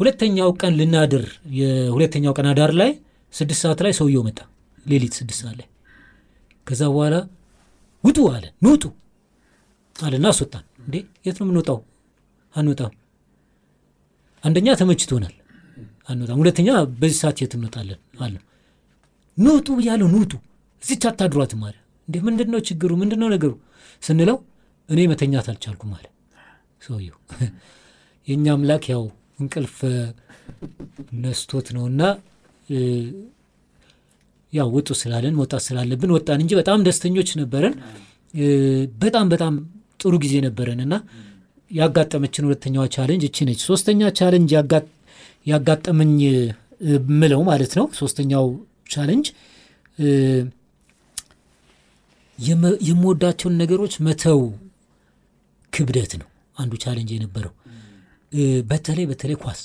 ሁለተኛው 0.00 0.50
ቀን 0.60 0.72
ልናድር 0.78 1.24
የሁለተኛው 1.58 2.32
ቀን 2.38 2.46
አዳር 2.50 2.72
ላይ 2.80 2.90
ስድስት 3.32 3.60
ሰዓት 3.64 3.80
ላይ 3.86 3.92
ሰውየው 3.98 4.22
መጣ። 4.28 4.38
ሌሊት 4.86 5.14
ስድስት 5.18 5.40
ሰዓት 5.42 5.56
ላይ 5.60 5.68
ከዛ 6.66 6.82
በኋላ 6.92 7.14
ውጡ 8.04 8.18
አለ። 8.34 8.44
ንውጡ 8.64 8.84
አለና 9.96 10.26
አስወጣን። 10.32 10.64
እንዴ 10.84 10.96
የት 11.26 11.36
ነው 11.40 11.44
የምንወጣው? 11.46 11.78
አንወጣም። 12.54 12.92
አንደኛ 14.44 14.68
ተመችቶናል፣ 14.80 15.34
አንወጣም። 16.08 16.38
ሁለተኛ 16.42 16.68
በዚህ 17.00 17.18
ሰዓት 17.22 17.38
የት 17.42 17.52
እንወጣለን 17.56 18.00
አለ። 18.20 18.34
ንውጡ 19.36 19.68
ብያለሁ፣ 19.78 20.06
ንውጡ፣ 20.14 20.32
እዚች 20.82 21.02
አታድሯትም 21.10 21.62
አለ። 21.68 21.76
እንዴ 22.08 22.16
ምንድን 22.26 22.48
ነው 22.52 22.60
ችግሩ? 22.68 22.90
ምንድን 23.00 23.20
ነው 23.22 23.28
ነገሩ 23.34 23.52
ስንለው 24.02 24.36
እኔ 24.88 25.00
መተኛት 25.10 25.46
አልቻልኩም 25.52 25.90
አለ 25.96 26.06
ሰውየው። 26.82 27.16
የእኛ 28.28 28.46
አምላክ 28.54 28.84
ያው 28.92 29.02
እንቅልፍ 29.40 29.76
ነስቶት 31.22 31.66
ነውና 31.76 32.02
ያው 34.52 34.68
ውጡ 34.74 34.88
ስላለን 35.00 35.34
መውጣት 35.38 35.62
ስላለብን 35.66 36.10
ወጣን 36.16 36.40
እንጂ 36.44 36.52
በጣም 36.60 36.84
ደስተኞች 36.86 37.30
ነበረን። 37.40 37.74
በጣም 39.02 39.26
በጣም 39.32 39.54
ጥሩ 40.00 40.14
ጊዜ 40.24 40.34
ነበረን 40.46 40.80
እና 40.84 40.94
ያጋጠመችን 41.70 42.46
ሁለተኛዋ 42.46 42.84
challenge 42.94 43.24
እቺ 43.28 43.46
ነች። 43.48 43.60
ሶስተኛ 43.68 44.10
challenge 44.18 44.52
ያጋጠመኝ 45.48 46.12
ምለው 47.14 47.40
ማለት 47.48 47.72
ነው። 47.78 47.86
ሶስተኛው 48.00 48.46
challenge 48.90 49.26
የምወዳቸውን 52.88 53.56
ነገሮች 53.62 53.94
መተው 54.06 54.40
ክብደት 55.72 56.12
ነው 56.20 56.28
አንዱ 56.56 56.74
challenge 56.84 57.10
የነበረው። 57.14 57.52
በተለይ 58.70 59.04
በተለይ 59.10 59.36
ኳስ 59.42 59.60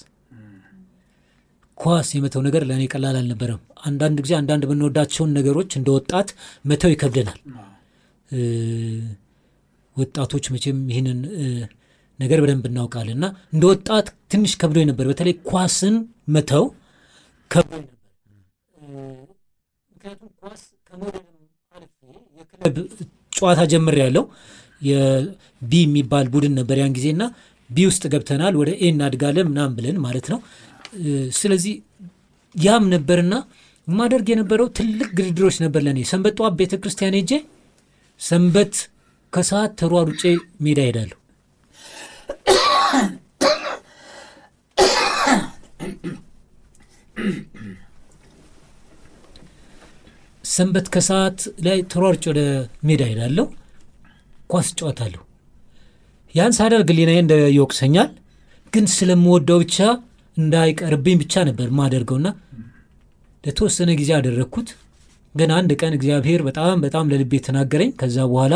ኳስ 1.78 2.10
የመተው 2.16 2.42
ነገር 2.48 2.64
ለእኔ 2.70 2.84
ቀላል 2.92 3.16
አልነበረም። 3.20 3.62
አንዳንድ 3.84 4.18
ጊዜ 4.24 4.34
አንዳንድ 4.40 4.64
የምንወዳቸውን 4.66 5.32
ነገሮች 5.38 5.72
እንደ 5.80 5.90
ወጣት 5.96 6.30
መተው 6.66 6.92
ይከብደናል። 6.94 7.40
ወጣቶች 9.98 10.46
መቼም 10.54 10.78
ይህንን 10.92 11.20
ነገር 12.20 12.40
በደንብ 12.44 12.66
እናውቃለን 12.70 13.16
እና 13.18 13.26
እንደ 13.54 13.64
ወጣት 13.72 14.08
ትንሽ 14.32 14.52
ከብዶ 14.62 14.80
ነበር። 14.90 15.06
በተለይ 15.12 15.36
ኳስን 15.50 15.96
መተው 16.36 16.66
ከብዶ 17.52 17.72
ነበር። 17.76 17.90
ምክንያቱም 19.92 20.30
ኳስ 20.42 20.62
ከመውደድም 20.88 21.30
የክለብ 22.40 22.78
ጨዋታ 23.34 23.62
ጀምር 23.72 23.96
ያለው 24.02 24.26
የቢ 24.82 25.72
የሚባል 25.84 26.26
ቡድን 26.34 26.54
ነበር 26.60 26.78
ያን 26.80 26.96
ጊዜና 26.98 27.24
B 27.70 27.86
ውስጥ 27.90 28.04
ገብተናል 28.14 28.54
ወደ 28.62 28.70
A 28.78 28.90
እናድጋለን 28.92 29.48
ምናምን 29.50 29.76
ብለን 29.78 29.98
ማለት 30.06 30.26
ነው። 30.34 30.40
ስለዚህ 31.38 31.74
ያም 32.56 32.84
ነበርና 32.94 33.36
የማደርግ 33.88 34.28
የነበረው 34.32 34.68
ትልቅ 34.78 35.10
ግድድሮች 35.18 35.56
ነበር 35.64 35.82
ለእኔ። 35.86 36.00
ሰንበት 36.12 36.36
ጠዋት 36.40 36.54
ቤተ 36.60 36.74
ክርስቲያን 36.82 37.18
ሄጄ 37.20 37.32
ሰንበት 38.22 38.76
ከሰዓት 39.34 39.72
ተሯሩጬ 39.80 40.22
ሜዳ 40.66 40.80
ሄዳለሁ። 40.88 41.18
ሰንበት 50.44 50.88
ከሰዓት 50.94 51.38
ላይ 51.66 51.78
ተሯሩጬ 51.92 52.24
ወደ 52.32 52.42
ሜዳ 52.88 53.02
ሄዳለሁ፣ 53.12 53.46
ኳስ 54.50 54.68
እጫወታለሁ። 54.74 55.22
ያን 56.36 56.56
ሳደርግ 56.58 56.90
ሊናዬ 56.98 57.20
እንደ 57.24 57.34
ይወቅሰኛል፣ 57.56 58.10
ግን 58.74 58.86
ስለምወደው 58.94 59.60
ብቻ 59.64 59.78
እንዳይቀርብኝ 60.38 61.16
ብቻ 61.22 61.44
ነበር 61.50 61.68
ማደርገውና 61.80 62.28
ለተወሰነ 63.44 63.90
ጊዜ 64.00 64.12
አደረግኩት። 64.18 64.70
ግን 65.36 65.50
አንድ 65.58 65.72
ቀን 65.82 65.94
እግዚአብሔር 65.98 66.42
በጣም 66.48 66.82
በጣም 66.86 67.10
ለልቤ 67.12 67.40
ተናገረኝ። 67.48 67.92
ከዛ 68.02 68.18
በኋላ 68.32 68.56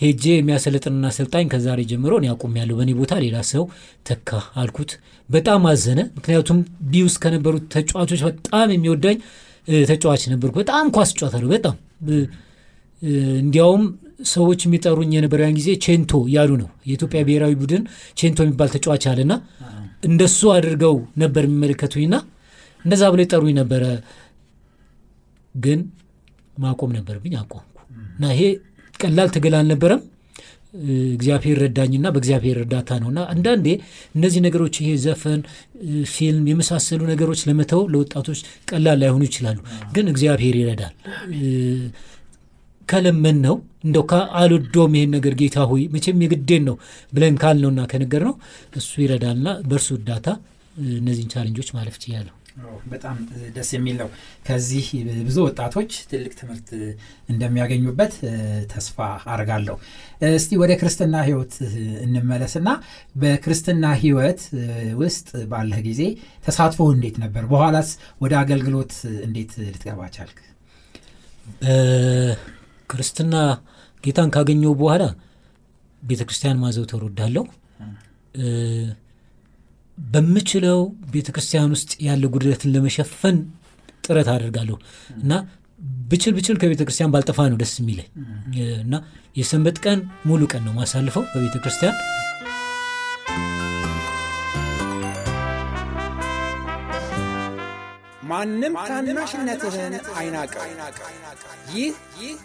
ሄጄ 0.00 0.24
የሚያሰለጥንና 0.32 1.04
አሰልጣኝ 1.10 1.46
ከዛሬ 1.52 1.80
ጀምሮ 1.90 2.12
እኔ 2.20 2.26
አቁሜያለሁ፣ 2.32 2.74
በእኔ 2.78 2.92
ቦታ 2.98 3.14
ሌላ 3.24 3.36
ሰው 3.50 3.64
ተካ 4.06 4.30
አልኩት። 4.60 4.92
በጣም 5.28 5.62
አዘነ። 5.70 6.00
ምክንያቱም 6.16 6.58
ቢ 6.90 7.02
ውስጥ 7.06 7.18
ከነበሩት 7.24 7.64
ተጫዋቾች 7.74 8.22
በጣም 8.28 8.70
የሚወዳኝ 8.74 9.18
ተጫዋች 9.88 10.22
ነበርኩ። 10.32 10.54
በጣም 10.62 10.86
ኳስ 10.96 11.12
እጫወታለሁ። 11.14 11.48
በጣም 11.54 11.76
እንዲያውም 13.38 13.84
ሰዎች 14.32 14.60
የሚጠሩኝ 14.66 15.10
የነበረው 15.14 15.44
ያን 15.44 15.56
ጊዜ 15.58 15.70
ቼንቶ 15.84 16.12
እያሉ 16.28 16.50
ነው። 16.60 16.68
የኢትዮጵያ 16.88 17.20
ብሔራዊ 17.28 17.54
ቡድን 17.60 17.82
ቼንቶ 18.18 18.38
የሚባል 18.44 18.68
ተጫዋች 18.74 19.04
አለና 19.10 19.32
እንደሱ 20.02 20.40
አድርገው 20.54 20.94
ነበር 21.22 21.42
የሚመለከቱኝና 21.46 22.14
እንደዛ 22.84 23.02
ብሎ 23.12 23.20
ይጠሩኝ 23.24 23.54
ነበረ። 23.60 23.84
ግን 25.54 25.80
ማቆም 26.56 26.90
ነበርብኝ፣ 26.96 27.34
አቆምኩ 27.40 27.76
እና 28.14 28.24
ይሄ 28.34 28.42
ቀላል 29.04 29.30
ትግል 29.34 29.54
አልነበረም። 29.58 30.02
እግዚአብሔር 31.14 31.56
ረዳኝና 31.62 32.06
በእግዚአብሔር 32.14 32.56
እርዳታ 32.60 32.96
ነውና 33.02 33.20
አንዳንዴ 33.32 33.66
እነዚህ 34.16 34.40
ነገሮች 34.46 34.74
ይሄ 34.80 34.88
ዘፈን፣ 35.04 35.40
ፊልም 36.12 36.44
የመሳሰሉ 36.50 37.00
ነገሮች 37.10 37.40
ለመተው 37.48 37.82
ለወጣቶች 37.92 38.40
ቀላል 38.70 38.98
ላይሆኑ 39.02 39.22
ይችላሉ። 39.28 39.58
ግን 39.92 40.08
እግዚአብሔር 40.12 40.56
ይረዳል። 40.60 40.94
ከለመን 42.88 43.38
ነው 43.44 43.54
እንደው 43.84 44.04
አልወደውም 44.40 44.94
ይሄን 44.96 45.12
ነገር 45.16 45.34
ጌታ 45.40 45.58
ሆይ 45.70 45.82
መቼም 45.94 46.22
የግዴን 46.24 46.64
ነው 46.68 46.76
ብለን 47.12 47.36
ካልነውና 47.42 47.82
ከነገር 47.90 48.24
ነው 48.28 48.34
እሱ 48.76 48.90
ይረዳልና 49.04 49.48
በእርሱ 49.64 49.88
እርዳታ 49.98 50.26
እነዚህን 50.94 51.30
ቻለንጆች 51.34 51.68
ማለፍ 51.76 51.96
ችያለሁ። 52.02 52.34
በጣም 52.86 53.16
ደስ 53.54 53.68
የሚል 53.74 53.96
ነው። 54.00 54.08
ከዚህ 54.46 54.86
ብዙ 55.26 55.36
ወጣቶች 55.46 55.92
ትልቅ 56.10 56.32
ትምህርት 56.40 56.68
እንደሚያገኙበት 57.28 58.14
ተስፋ 58.72 58.98
አድርጋለሁ። 59.32 59.76
እስቲ 60.30 60.58
ወደ 60.62 60.72
ክርስትና 60.80 61.14
ሕይወት 61.28 61.54
እንመለስና 62.04 62.68
በክርስትና 63.16 63.84
ሕይወት 64.02 64.42
ውስጥ 65.02 65.28
ባለህ 65.52 65.80
ጊዜ 65.88 66.02
ተሳትፎ 66.46 66.88
እንዴት 66.94 67.18
ነበር? 67.24 67.44
በኋላስ 67.46 67.90
ወደ 68.22 68.34
አገልግሎት 68.42 68.94
እንዴት 69.26 69.52
ልትገባ 69.64 70.00
ቻልክ? 70.16 70.38
ክርስትና 72.90 73.34
ጌታን 74.04 74.30
ካገኘው 74.34 74.72
በኋላ 74.80 75.02
ቤተ 76.02 76.22
ክርስቲያን 76.28 76.60
ማዘውተር 76.62 77.02
ወዳለሁ። 77.06 77.44
በምችለው 79.98 80.80
ቤተ 81.12 81.28
ክርስቲያን 81.34 81.72
ውስጥ 81.74 81.92
ያለ 82.06 82.24
ጉድለትን 82.32 82.72
ለመሸፈን 82.74 83.36
ጥረት 84.04 84.28
አደርጋለሁ 84.32 84.76
እና 85.18 85.32
ብችል 86.10 86.32
ብችል 86.36 86.56
ከቤተ 86.60 86.82
ክርስቲያን 86.86 87.12
ባልጠፋ 87.14 87.46
ነው 87.50 87.58
ደስ 87.62 87.72
የሚለኝ 87.80 88.08
እና 88.82 88.94
የሰንበት 89.36 89.78
ቀን 89.84 90.00
ሙሉ 90.26 90.42
ቀን 90.52 90.62
ነው 90.66 90.74
ማሳልፈው 90.78 91.24
በቤተ 91.32 91.56
ክርስቲያን። 91.64 91.96
ማንም 98.24 98.74
ታናሽነትህን 98.88 99.94
አይናቅ። 100.16 100.52
ይህ 101.72 101.94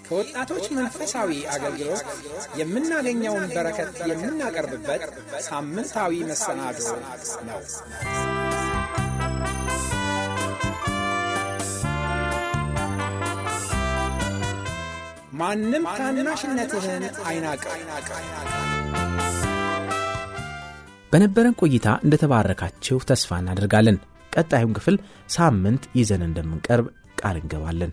ከወጣቶች 0.07 0.65
መንፈሳዊ 0.77 1.31
አገልግሎት 1.53 2.03
የምናገኘውን 2.59 3.45
በረከት 3.53 3.93
የምናቀርብበት 4.11 5.03
ሳምንታዊ 5.47 6.21
መሰናዶ 6.29 6.79
ነው። 7.47 7.61
ማንም 15.39 15.83
ታናሽነትህን 15.97 17.03
አይናቅ። 17.25 17.63
በነበረን 21.11 21.55
ቆይታ 21.61 21.89
እንደተባረካችሁ 22.05 22.97
ተስፋ 23.09 23.37
እናደርጋለን። 23.41 23.97
ቀጣዩን 24.33 24.75
ክፍል 24.77 24.97
ሳምንት 25.29 25.83
ይዘን 25.99 26.23
እንደምንቀርብ 26.27 26.87
ቃል 27.21 27.37
እንገባለን። 27.41 27.91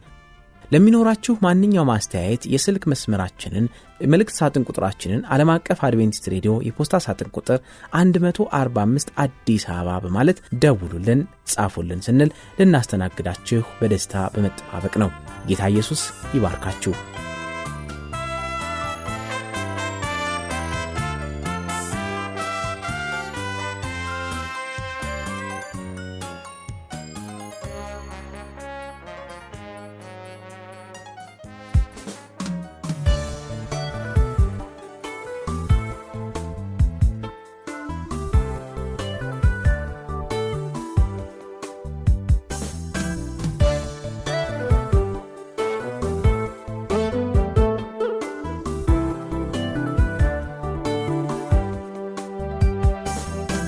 ለሚኖራችሁ 0.65 1.35
ማንኛውም 1.45 1.91
አስተያየት 1.95 2.45
የስልክ 2.53 2.85
መስመራችንን 2.93 3.67
መልእክት 4.11 4.37
ሳጥን 4.39 4.67
ቁጥራችንን 4.69 5.21
ዓለም 5.35 5.51
አቀፍ 5.55 5.81
አድቬንቲስት 5.89 6.27
ሬዲዮ 6.33 6.53
የፖስታ 6.67 7.01
ሳጥን 7.05 7.31
ቁጥር 7.37 7.59
145 7.97 9.13
አዲስ 9.25 9.67
አበባ 9.75 9.99
በማለት 10.05 10.41
ደውሉልን፣ 10.65 11.23
ጻፉልን 11.53 12.03
ስንል 12.07 12.33
ልናስተናግዳችሁ 12.61 13.63
በደስታ 13.81 14.27
በመጠባበቅ 14.35 14.95
ነው። 15.05 15.13
ጌታ 15.47 15.63
ኢየሱስ 15.73 16.03
ይባርካችሁ። 16.37 16.95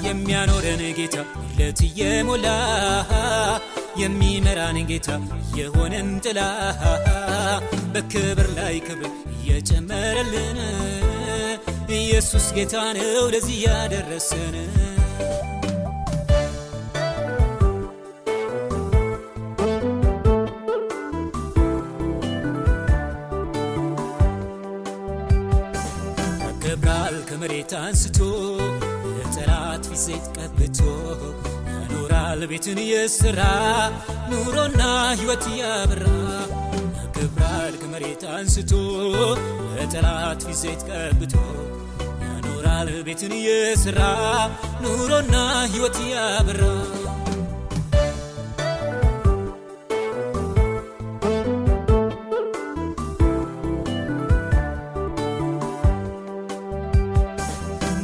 የሚያኖረን 0.09 0.83
ጌታ 0.99 1.17
ለት 1.59 1.81
እየሞላ 1.89 2.47
የሚመራን 4.03 4.79
ጌታ 4.91 5.09
የሆነን 5.59 6.11
ጥላ 6.25 6.41
በክብር 7.95 8.49
ላይ 8.59 8.77
ክብር 8.87 9.11
እየጨመረልን 9.37 10.59
ኢየሱስ 11.99 12.47
ጌታ 12.57 12.75
ነው 12.99 13.25
ለዚህ 13.35 13.59
ያደረሰን። 13.67 14.57
ያከብራል 26.43 27.17
ከመሬት 27.29 27.73
አንስቶ 27.81 28.19
ዘይት 30.01 30.27
ቀብቶ 30.37 30.79
ያኖራል 31.71 32.41
ቤትን 32.51 32.79
የሥራ 32.89 33.41
ኑሮና 34.31 34.81
ሕይወት 35.13 35.45
ያበራ። 35.61 36.05
ያከብራል 36.99 37.75
ከመሬት 37.83 38.23
አንስቶ 38.35 38.73
ለጠላት 39.73 40.43
ፊት 40.47 40.59
ዘይት 40.63 40.83
ቀብቶ 40.91 41.35
ያኖራል 42.25 42.91
ቤትን 43.09 43.35
የሥራ 43.41 44.01
ኑሮና 44.85 45.35
ሕይወት 45.73 45.99
ያበራ። 46.13 46.63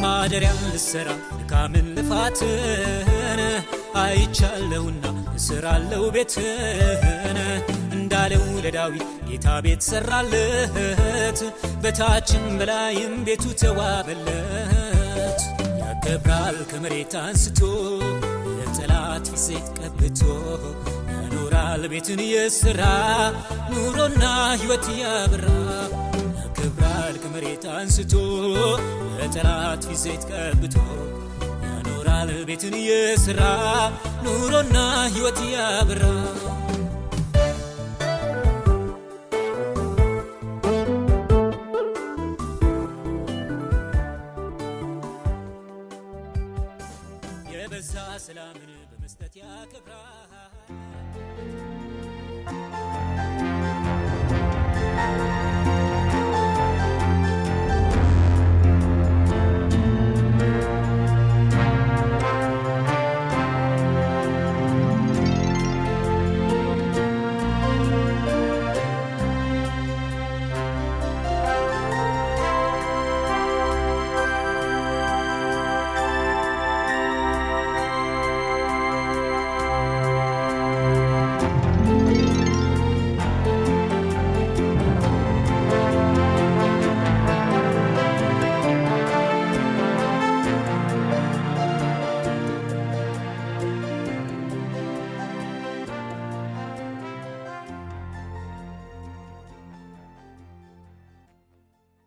ማደሪያን 0.02 0.61
ልሰራ 0.66 1.09
ድካምን 1.66 1.87
ልፋትን 1.96 3.38
አይቻለሁና 4.00 5.05
እስራለው 5.37 6.03
ቤትን 6.14 7.38
እንዳለው 7.94 8.42
ለዳዊት 8.64 9.05
ጌታ 9.29 9.46
ቤት 9.64 9.83
ሰራለት። 9.87 11.38
በታችም 11.83 12.44
በላይም 12.59 13.14
ቤቱ 13.27 13.44
ተዋበለት። 13.62 15.40
ያከብራል 15.83 16.59
ከመሬት 16.70 17.14
አንስቶ 17.22 17.61
ለጠላት 18.59 19.29
ፊት 19.37 19.70
ቀብቶ 19.81 20.20
ያኖራል 21.12 21.85
ቤትን 21.94 22.22
የሥራ 22.29 22.83
ኑሮና 23.72 24.22
ሕይወት 24.55 24.88
ያበራ። 25.00 25.46
ያከብራል 26.40 27.16
ከመሬት 27.24 27.66
አንስቶ 27.77 28.14
ለጠላት 29.18 29.85
ፊት 29.94 30.24
ቀብቶ 30.33 30.77
ባለቤትን 32.16 32.74
የሥራ 32.81 33.40
ኑሮና 34.24 34.77
ሕይወት 35.14 35.38
ያብራ 35.53 36.03
የበዛ 47.53 47.92
ሰላምን 48.27 48.72
በመስጠት 48.90 49.35
ያከብራል። 49.40 50.33